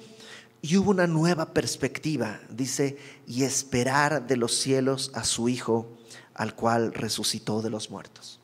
y 0.60 0.76
hubo 0.76 0.90
una 0.90 1.06
nueva 1.06 1.52
perspectiva. 1.52 2.40
Dice, 2.50 2.98
y 3.26 3.44
esperar 3.44 4.26
de 4.26 4.36
los 4.36 4.56
cielos 4.56 5.10
a 5.14 5.24
su 5.24 5.48
Hijo, 5.48 5.88
al 6.34 6.54
cual 6.54 6.92
resucitó 6.94 7.62
de 7.62 7.70
los 7.70 7.90
muertos. 7.90 8.40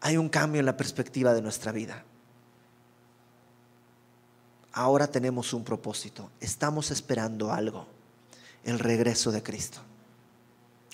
Hay 0.00 0.16
un 0.16 0.28
cambio 0.28 0.60
en 0.60 0.66
la 0.66 0.76
perspectiva 0.76 1.34
de 1.34 1.42
nuestra 1.42 1.72
vida. 1.72 2.04
Ahora 4.72 5.06
tenemos 5.06 5.52
un 5.52 5.64
propósito. 5.64 6.30
Estamos 6.40 6.90
esperando 6.90 7.52
algo, 7.52 7.86
el 8.64 8.78
regreso 8.78 9.32
de 9.32 9.42
Cristo 9.42 9.80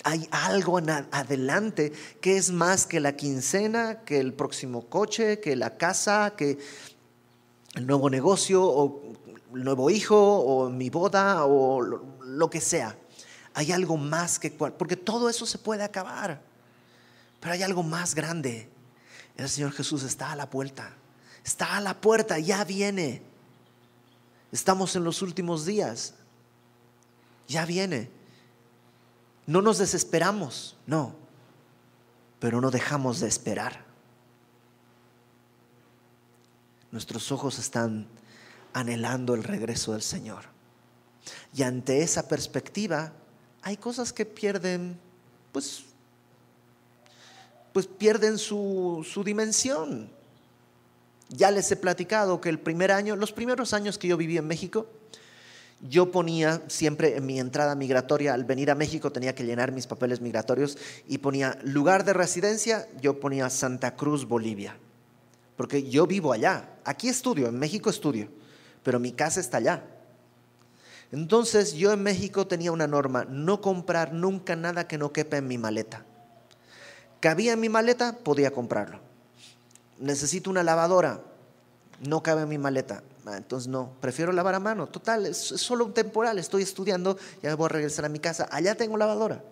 hay 0.03 0.27
algo 0.31 0.79
adelante 1.11 1.93
que 2.21 2.37
es 2.37 2.51
más 2.51 2.85
que 2.85 2.99
la 2.99 3.15
quincena, 3.15 4.01
que 4.03 4.19
el 4.19 4.33
próximo 4.33 4.87
coche, 4.89 5.39
que 5.39 5.55
la 5.55 5.77
casa, 5.77 6.33
que 6.37 6.57
el 7.75 7.87
nuevo 7.87 8.09
negocio 8.09 8.63
o 8.63 9.01
el 9.55 9.63
nuevo 9.63 9.89
hijo 9.89 10.17
o 10.17 10.69
mi 10.69 10.89
boda 10.89 11.45
o 11.45 11.81
lo, 11.81 12.49
que 12.49 12.59
sea. 12.59 12.97
Hay 13.53 13.71
algo 13.71 13.97
más 13.97 14.39
que 14.39 14.51
porque 14.51 14.97
todo 14.97 15.29
eso 15.29 15.45
se 15.45 15.57
puede 15.57 15.83
acabar. 15.83 16.41
Pero 17.39 17.53
hay 17.53 17.63
algo 17.63 17.83
más 17.83 18.13
grande. 18.13 18.69
El 19.37 19.49
Señor 19.49 19.71
Jesús 19.71 20.03
está 20.03 20.31
a 20.31 20.35
la 20.35 20.49
puerta. 20.49 20.93
Está 21.45 21.77
a 21.77 21.81
la 21.81 21.99
puerta, 21.99 22.39
ya 22.39 22.63
viene. 22.63 23.21
Estamos 24.51 24.95
en 24.95 25.03
los 25.03 25.21
últimos 25.21 25.65
días. 25.65 26.13
Ya 27.47 27.65
viene. 27.65 28.09
No 29.45 29.61
nos 29.61 29.77
desesperamos, 29.77 30.77
no, 30.85 31.15
pero 32.39 32.61
no 32.61 32.71
dejamos 32.71 33.19
de 33.19 33.27
esperar. 33.27 33.83
Nuestros 36.91 37.31
ojos 37.31 37.59
están 37.59 38.07
anhelando 38.73 39.33
el 39.33 39.43
regreso 39.43 39.93
del 39.93 40.01
Señor. 40.01 40.45
Y 41.55 41.63
ante 41.63 42.01
esa 42.01 42.27
perspectiva 42.27 43.13
hay 43.61 43.77
cosas 43.77 44.13
que 44.13 44.25
pierden, 44.25 44.99
pues, 45.51 45.83
pues 47.71 47.87
pierden 47.87 48.37
su, 48.37 49.05
su 49.09 49.23
dimensión. 49.23 50.09
Ya 51.29 51.49
les 51.49 51.71
he 51.71 51.75
platicado 51.75 52.39
que 52.41 52.49
el 52.49 52.59
primer 52.59 52.91
año, 52.91 53.15
los 53.15 53.31
primeros 53.31 53.73
años 53.73 53.97
que 53.97 54.07
yo 54.07 54.17
viví 54.17 54.37
en 54.37 54.47
México, 54.47 54.87
yo 55.89 56.11
ponía 56.11 56.61
siempre 56.67 57.17
en 57.17 57.25
mi 57.25 57.39
entrada 57.39 57.75
migratoria, 57.75 58.33
al 58.33 58.45
venir 58.45 58.71
a 58.71 58.75
México 58.75 59.11
tenía 59.11 59.35
que 59.35 59.43
llenar 59.43 59.71
mis 59.71 59.85
papeles 59.85 60.21
migratorios 60.21 60.77
y 61.07 61.17
ponía 61.17 61.59
lugar 61.63 62.05
de 62.05 62.13
residencia, 62.13 62.87
yo 63.01 63.19
ponía 63.19 63.49
Santa 63.49 63.95
Cruz, 63.95 64.25
Bolivia, 64.25 64.77
porque 65.57 65.89
yo 65.89 66.07
vivo 66.07 66.31
allá, 66.31 66.69
aquí 66.85 67.09
estudio, 67.09 67.47
en 67.47 67.59
México 67.59 67.89
estudio, 67.89 68.29
pero 68.81 68.99
mi 68.99 69.11
casa 69.11 69.41
está 69.41 69.57
allá. 69.57 69.83
Entonces 71.11 71.73
yo 71.73 71.91
en 71.91 72.01
México 72.01 72.47
tenía 72.47 72.71
una 72.71 72.87
norma, 72.87 73.25
no 73.25 73.61
comprar 73.61 74.13
nunca 74.13 74.55
nada 74.55 74.87
que 74.87 74.97
no 74.97 75.11
quepa 75.11 75.37
en 75.37 75.47
mi 75.47 75.57
maleta. 75.57 76.05
Cabía 77.19 77.53
en 77.53 77.59
mi 77.59 77.69
maleta, 77.69 78.17
podía 78.17 78.51
comprarlo. 78.51 78.99
Necesito 79.99 80.49
una 80.49 80.63
lavadora, 80.63 81.21
no 81.99 82.23
cabe 82.23 82.41
en 82.43 82.49
mi 82.49 82.57
maleta. 82.57 83.03
Ah, 83.25 83.37
entonces 83.37 83.67
no, 83.67 83.93
prefiero 84.01 84.31
lavar 84.31 84.55
a 84.55 84.59
mano. 84.59 84.87
Total, 84.87 85.25
es, 85.25 85.37
solo 85.37 85.85
un 85.85 85.93
temporal, 85.93 86.37
estoy 86.39 86.63
estudiando, 86.63 87.17
ya 87.41 87.55
voy 87.55 87.65
a 87.65 87.69
regresar 87.69 88.05
a 88.05 88.09
mi 88.09 88.19
casa, 88.19 88.47
allá 88.51 88.75
tengo 88.75 88.97
lavadora. 88.97 89.43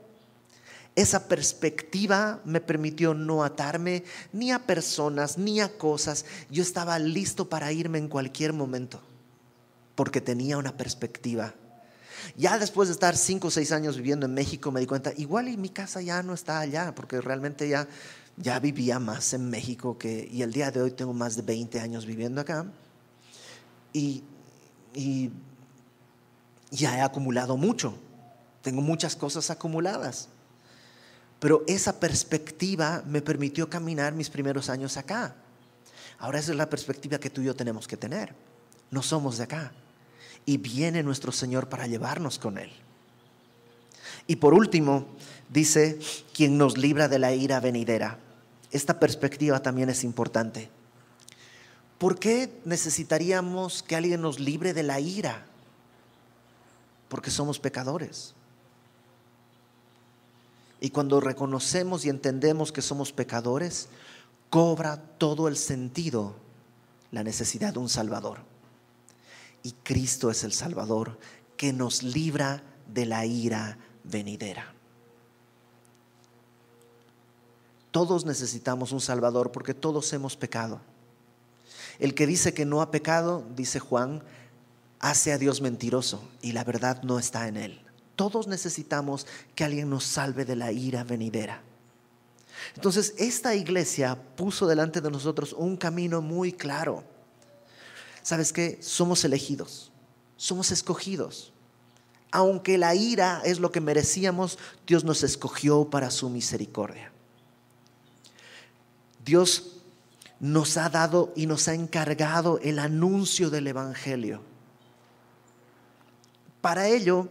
Esa 0.94 1.30
perspectiva 1.30 2.42
me 2.44 2.60
permitió 2.60 3.14
no 3.14 3.46
atarme 3.46 4.04
ni 4.34 4.52
a 4.52 4.60
personas, 4.60 5.38
ni 5.38 5.62
a 5.62 5.78
cosas. 5.78 6.26
Yo 6.50 6.62
estaba 6.62 7.00
listo 7.00 7.48
para 7.48 7.72
irme 7.72 7.98
en 7.98 8.10
cualquier 8.10 8.52
momento, 8.52 9.00
porque 9.96 10.20
tenía 10.20 10.58
una 10.58 10.76
perspectiva. 10.76 11.54
Ya 12.36 12.60
después 12.60 12.90
de 12.90 12.94
estar 12.94 13.16
cinco 13.16 13.48
o 13.48 13.52
seis 13.52 13.72
años 13.72 13.96
viviendo 13.96 14.26
en 14.26 14.34
México, 14.34 14.70
me 14.70 14.82
di 14.82 14.86
cuenta, 14.86 15.14
igual 15.16 15.48
y 15.48 15.56
mi 15.56 15.70
casa 15.70 16.02
ya 16.02 16.22
no 16.24 16.34
está 16.34 16.60
allá, 16.60 16.94
porque 16.94 17.22
realmente 17.22 17.70
ya, 17.70 17.88
ya 18.36 18.60
vivía 18.60 19.00
más 19.00 19.34
en 19.34 19.50
México 19.50 19.98
que, 19.98 20.28
y 20.30 20.42
el 20.42 20.52
día 20.52 20.72
de 20.72 20.82
hoy 20.82 20.92
tengo 20.92 21.14
más 21.14 21.38
de 21.38 21.44
20 21.44 21.80
años 21.80 22.06
viviendo 22.06 22.42
acá. 22.42 22.66
Y, 23.94 24.24
ya 26.72 26.98
he 26.98 27.02
acumulado 27.02 27.58
mucho, 27.58 27.94
tengo 28.62 28.82
muchas 28.82 29.16
cosas 29.16 29.50
acumuladas. 29.50 30.30
Pero 31.40 31.64
esa 31.68 32.00
perspectiva 32.00 33.04
me 33.06 33.22
permitió 33.22 33.70
caminar 33.70 34.14
mis 34.14 34.30
primeros 34.30 34.70
años 34.70 34.96
acá. 34.96 35.36
Ahora 36.20 36.40
esa 36.40 36.52
es 36.52 36.58
la 36.58 36.70
perspectiva 36.70 37.18
que 37.18 37.30
tú 37.30 37.42
y 37.42 37.46
yo 37.46 37.56
tenemos 37.56 37.88
que 37.88 37.98
tener. 37.98 38.36
No 38.92 39.02
somos 39.02 39.38
de 39.38 39.46
acá. 39.46 39.72
Y 40.46 40.58
viene 40.58 41.04
nuestro 41.04 41.32
Señor 41.32 41.68
para 41.68 41.88
llevarnos 41.88 42.38
con 42.38 42.58
Él. 42.58 42.72
Y 44.28 44.36
por 44.38 44.54
último, 44.54 45.08
dice, 45.50 46.00
quien 46.34 46.58
nos 46.58 46.78
libra 46.78 47.08
de 47.08 47.20
la 47.20 47.34
ira 47.34 47.60
venidera. 47.60 48.20
Esta 48.72 49.00
perspectiva 49.00 49.62
también 49.62 49.90
es 49.90 50.04
importante. 50.04 50.70
¿Por 52.02 52.18
qué 52.18 52.52
necesitaríamos 52.66 53.84
que 53.84 53.96
alguien 53.96 54.24
nos 54.24 54.40
libre 54.40 54.74
de 54.74 54.82
la 54.82 55.00
ira? 55.00 55.46
Porque 57.10 57.30
somos 57.30 57.60
pecadores. 57.60 58.34
Y 60.80 60.90
cuando 60.90 61.20
reconocemos 61.20 62.04
y 62.04 62.10
entendemos 62.10 62.72
que 62.72 62.82
somos 62.82 63.12
pecadores, 63.12 63.88
cobra 64.50 64.98
todo 65.20 65.48
el 65.48 65.56
sentido 65.56 66.34
la 67.12 67.22
necesidad 67.22 67.74
de 67.74 67.78
un 67.78 67.88
Salvador. 67.88 68.40
Y 69.62 69.74
Cristo 69.84 70.32
es 70.32 70.44
el 70.44 70.54
Salvador 70.54 71.20
que 71.56 71.72
nos 71.72 72.02
libra 72.02 72.64
de 72.88 73.06
la 73.06 73.28
ira 73.28 73.78
venidera. 74.06 74.74
Todos 77.92 78.26
necesitamos 78.26 78.92
un 78.92 79.02
Salvador 79.02 79.52
porque 79.52 79.76
todos 79.76 80.12
hemos 80.14 80.36
pecado. 80.36 80.82
El 82.00 82.14
que 82.14 82.28
dice 82.28 82.54
que 82.54 82.66
no 82.66 82.82
ha 82.82 82.92
pecado, 82.92 83.46
dice 83.56 83.80
Juan, 83.80 84.24
hace 85.00 85.32
a 85.32 85.38
Dios 85.38 85.62
mentiroso 85.62 86.24
y 86.42 86.52
la 86.52 86.64
verdad 86.64 87.02
no 87.04 87.20
está 87.20 87.48
en 87.48 87.58
él. 87.58 87.82
Todos 88.16 88.48
necesitamos 88.48 89.26
que 89.56 89.64
alguien 89.64 89.90
nos 89.90 90.04
salve 90.04 90.46
de 90.46 90.56
la 90.56 90.72
ira 90.72 91.04
venidera. 91.04 91.62
Entonces, 92.76 93.16
esta 93.18 93.56
iglesia 93.56 94.16
puso 94.36 94.68
delante 94.68 95.02
de 95.02 95.10
nosotros 95.10 95.54
un 95.54 95.76
camino 95.78 96.22
muy 96.22 96.54
claro. 96.54 97.04
¿Sabes 98.22 98.54
qué? 98.54 98.78
Somos 98.82 99.26
elegidos, 99.26 99.92
somos 100.38 100.72
escogidos. 100.72 101.52
Aunque 102.32 102.78
la 102.78 102.96
ira 102.96 103.42
es 103.44 103.60
lo 103.60 103.72
que 103.72 103.82
merecíamos, 103.82 104.58
Dios 104.86 105.04
nos 105.04 105.24
escogió 105.24 105.90
para 105.90 106.12
su 106.12 106.30
misericordia. 106.30 107.12
Dios 109.26 109.81
nos 110.42 110.76
ha 110.78 110.90
dado 110.90 111.32
y 111.36 111.46
nos 111.46 111.68
ha 111.68 111.76
encargado 111.76 112.60
el 112.64 112.80
anuncio 112.80 113.52
del 113.52 113.68
Evangelio. 113.68 114.42
Para 116.62 116.88
ello, 116.88 117.30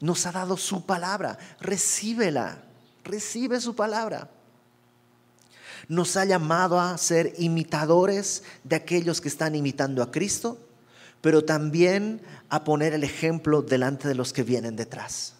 nos 0.00 0.24
ha 0.24 0.32
dado 0.32 0.56
su 0.56 0.86
palabra. 0.86 1.36
Recíbela, 1.60 2.62
recibe 3.02 3.60
su 3.60 3.74
palabra. 3.74 4.30
Nos 5.88 6.16
ha 6.16 6.24
llamado 6.24 6.78
a 6.78 6.96
ser 6.96 7.34
imitadores 7.38 8.44
de 8.62 8.76
aquellos 8.76 9.20
que 9.20 9.28
están 9.28 9.56
imitando 9.56 10.00
a 10.00 10.12
Cristo, 10.12 10.58
pero 11.20 11.44
también 11.44 12.22
a 12.50 12.62
poner 12.62 12.94
el 12.94 13.02
ejemplo 13.02 13.62
delante 13.62 14.06
de 14.06 14.14
los 14.14 14.32
que 14.32 14.44
vienen 14.44 14.76
detrás. 14.76 15.34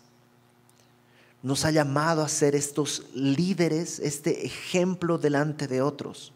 Nos 1.44 1.64
ha 1.64 1.70
llamado 1.70 2.22
a 2.22 2.28
ser 2.28 2.56
estos 2.56 3.06
líderes, 3.14 4.00
este 4.00 4.44
ejemplo 4.46 5.16
delante 5.16 5.68
de 5.68 5.80
otros. 5.80 6.33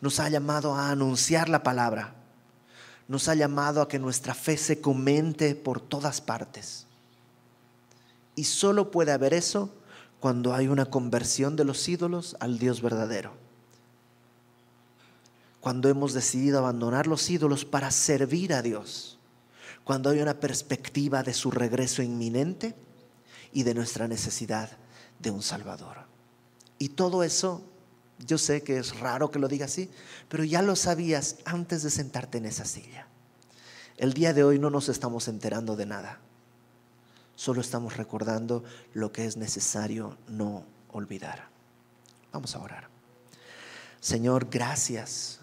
Nos 0.00 0.20
ha 0.20 0.28
llamado 0.28 0.74
a 0.74 0.90
anunciar 0.90 1.48
la 1.48 1.62
palabra. 1.62 2.14
Nos 3.08 3.28
ha 3.28 3.34
llamado 3.34 3.82
a 3.82 3.88
que 3.88 3.98
nuestra 3.98 4.34
fe 4.34 4.56
se 4.56 4.80
comente 4.80 5.54
por 5.54 5.80
todas 5.80 6.20
partes. 6.20 6.86
Y 8.36 8.44
solo 8.44 8.90
puede 8.90 9.12
haber 9.12 9.34
eso 9.34 9.74
cuando 10.20 10.54
hay 10.54 10.68
una 10.68 10.86
conversión 10.86 11.56
de 11.56 11.64
los 11.64 11.88
ídolos 11.88 12.36
al 12.40 12.58
Dios 12.58 12.82
verdadero. 12.82 13.32
Cuando 15.60 15.88
hemos 15.88 16.12
decidido 16.12 16.58
abandonar 16.58 17.06
los 17.06 17.28
ídolos 17.30 17.64
para 17.64 17.90
servir 17.90 18.52
a 18.52 18.62
Dios. 18.62 19.18
Cuando 19.84 20.10
hay 20.10 20.20
una 20.20 20.38
perspectiva 20.38 21.22
de 21.22 21.34
su 21.34 21.50
regreso 21.50 22.02
inminente 22.02 22.74
y 23.52 23.62
de 23.62 23.74
nuestra 23.74 24.06
necesidad 24.06 24.70
de 25.18 25.30
un 25.30 25.42
Salvador. 25.42 26.06
Y 26.78 26.90
todo 26.90 27.22
eso, 27.24 27.62
yo 28.26 28.38
sé 28.38 28.62
que 28.62 28.78
es 28.78 28.98
raro 28.98 29.30
que 29.30 29.38
lo 29.38 29.48
diga 29.48 29.66
así, 29.66 29.90
pero 30.28 30.44
ya 30.44 30.62
lo 30.62 30.76
sabías 30.76 31.36
antes 31.44 31.82
de 31.82 31.90
sentarte 31.90 32.38
en 32.38 32.46
esa 32.46 32.64
silla. 32.64 33.06
El 33.96 34.12
día 34.12 34.32
de 34.32 34.44
hoy 34.44 34.58
no 34.58 34.70
nos 34.70 34.88
estamos 34.88 35.28
enterando 35.28 35.76
de 35.76 35.86
nada. 35.86 36.20
Solo 37.34 37.60
estamos 37.60 37.96
recordando 37.96 38.64
lo 38.94 39.12
que 39.12 39.24
es 39.24 39.36
necesario 39.36 40.16
no 40.28 40.64
olvidar. 40.92 41.48
Vamos 42.32 42.54
a 42.54 42.60
orar. 42.60 42.88
Señor, 44.00 44.48
gracias. 44.50 45.40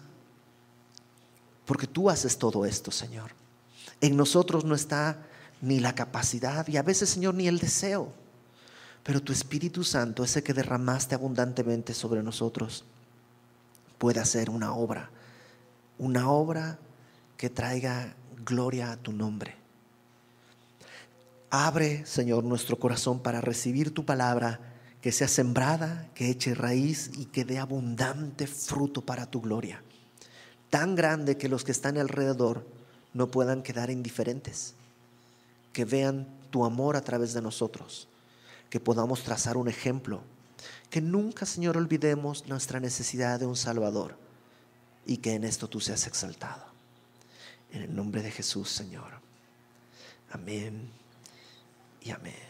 Porque 1.64 1.86
tú 1.86 2.10
haces 2.10 2.38
todo 2.38 2.64
esto, 2.64 2.90
Señor. 2.90 3.32
En 4.00 4.16
nosotros 4.16 4.64
no 4.64 4.74
está 4.74 5.26
ni 5.60 5.80
la 5.80 5.94
capacidad 5.94 6.66
y 6.68 6.76
a 6.76 6.82
veces, 6.82 7.10
Señor, 7.10 7.34
ni 7.34 7.48
el 7.48 7.58
deseo. 7.58 8.12
Pero 9.06 9.22
tu 9.22 9.32
Espíritu 9.32 9.84
Santo, 9.84 10.24
ese 10.24 10.42
que 10.42 10.52
derramaste 10.52 11.14
abundantemente 11.14 11.94
sobre 11.94 12.24
nosotros, 12.24 12.84
puede 13.98 14.18
hacer 14.18 14.50
una 14.50 14.74
obra. 14.74 15.10
Una 15.96 16.28
obra 16.28 16.80
que 17.36 17.48
traiga 17.48 18.16
gloria 18.44 18.90
a 18.90 18.96
tu 18.96 19.12
nombre. 19.12 19.54
Abre, 21.50 22.04
Señor, 22.04 22.42
nuestro 22.42 22.80
corazón 22.80 23.20
para 23.20 23.40
recibir 23.40 23.94
tu 23.94 24.04
palabra, 24.04 24.58
que 25.00 25.12
sea 25.12 25.28
sembrada, 25.28 26.08
que 26.12 26.28
eche 26.28 26.56
raíz 26.56 27.12
y 27.16 27.26
que 27.26 27.44
dé 27.44 27.60
abundante 27.60 28.48
fruto 28.48 29.02
para 29.02 29.26
tu 29.26 29.40
gloria. 29.40 29.84
Tan 30.68 30.96
grande 30.96 31.36
que 31.36 31.48
los 31.48 31.62
que 31.62 31.70
están 31.70 31.96
alrededor 31.96 32.66
no 33.14 33.30
puedan 33.30 33.62
quedar 33.62 33.88
indiferentes, 33.88 34.74
que 35.72 35.84
vean 35.84 36.26
tu 36.50 36.64
amor 36.64 36.96
a 36.96 37.02
través 37.02 37.34
de 37.34 37.40
nosotros, 37.40 38.08
que 38.76 38.80
podamos 38.80 39.22
trazar 39.22 39.56
un 39.56 39.68
ejemplo, 39.68 40.22
que 40.90 41.00
nunca, 41.00 41.46
Señor, 41.46 41.78
olvidemos 41.78 42.46
nuestra 42.46 42.78
necesidad 42.78 43.40
de 43.40 43.46
un 43.46 43.56
Salvador 43.56 44.18
y 45.06 45.16
que 45.16 45.32
en 45.32 45.44
esto 45.44 45.66
tú 45.66 45.80
seas 45.80 46.06
exaltado. 46.06 46.66
En 47.72 47.80
el 47.80 47.96
nombre 47.96 48.20
de 48.20 48.30
Jesús, 48.30 48.68
Señor. 48.68 49.12
Amén 50.30 50.90
y 52.02 52.10
amén. 52.10 52.45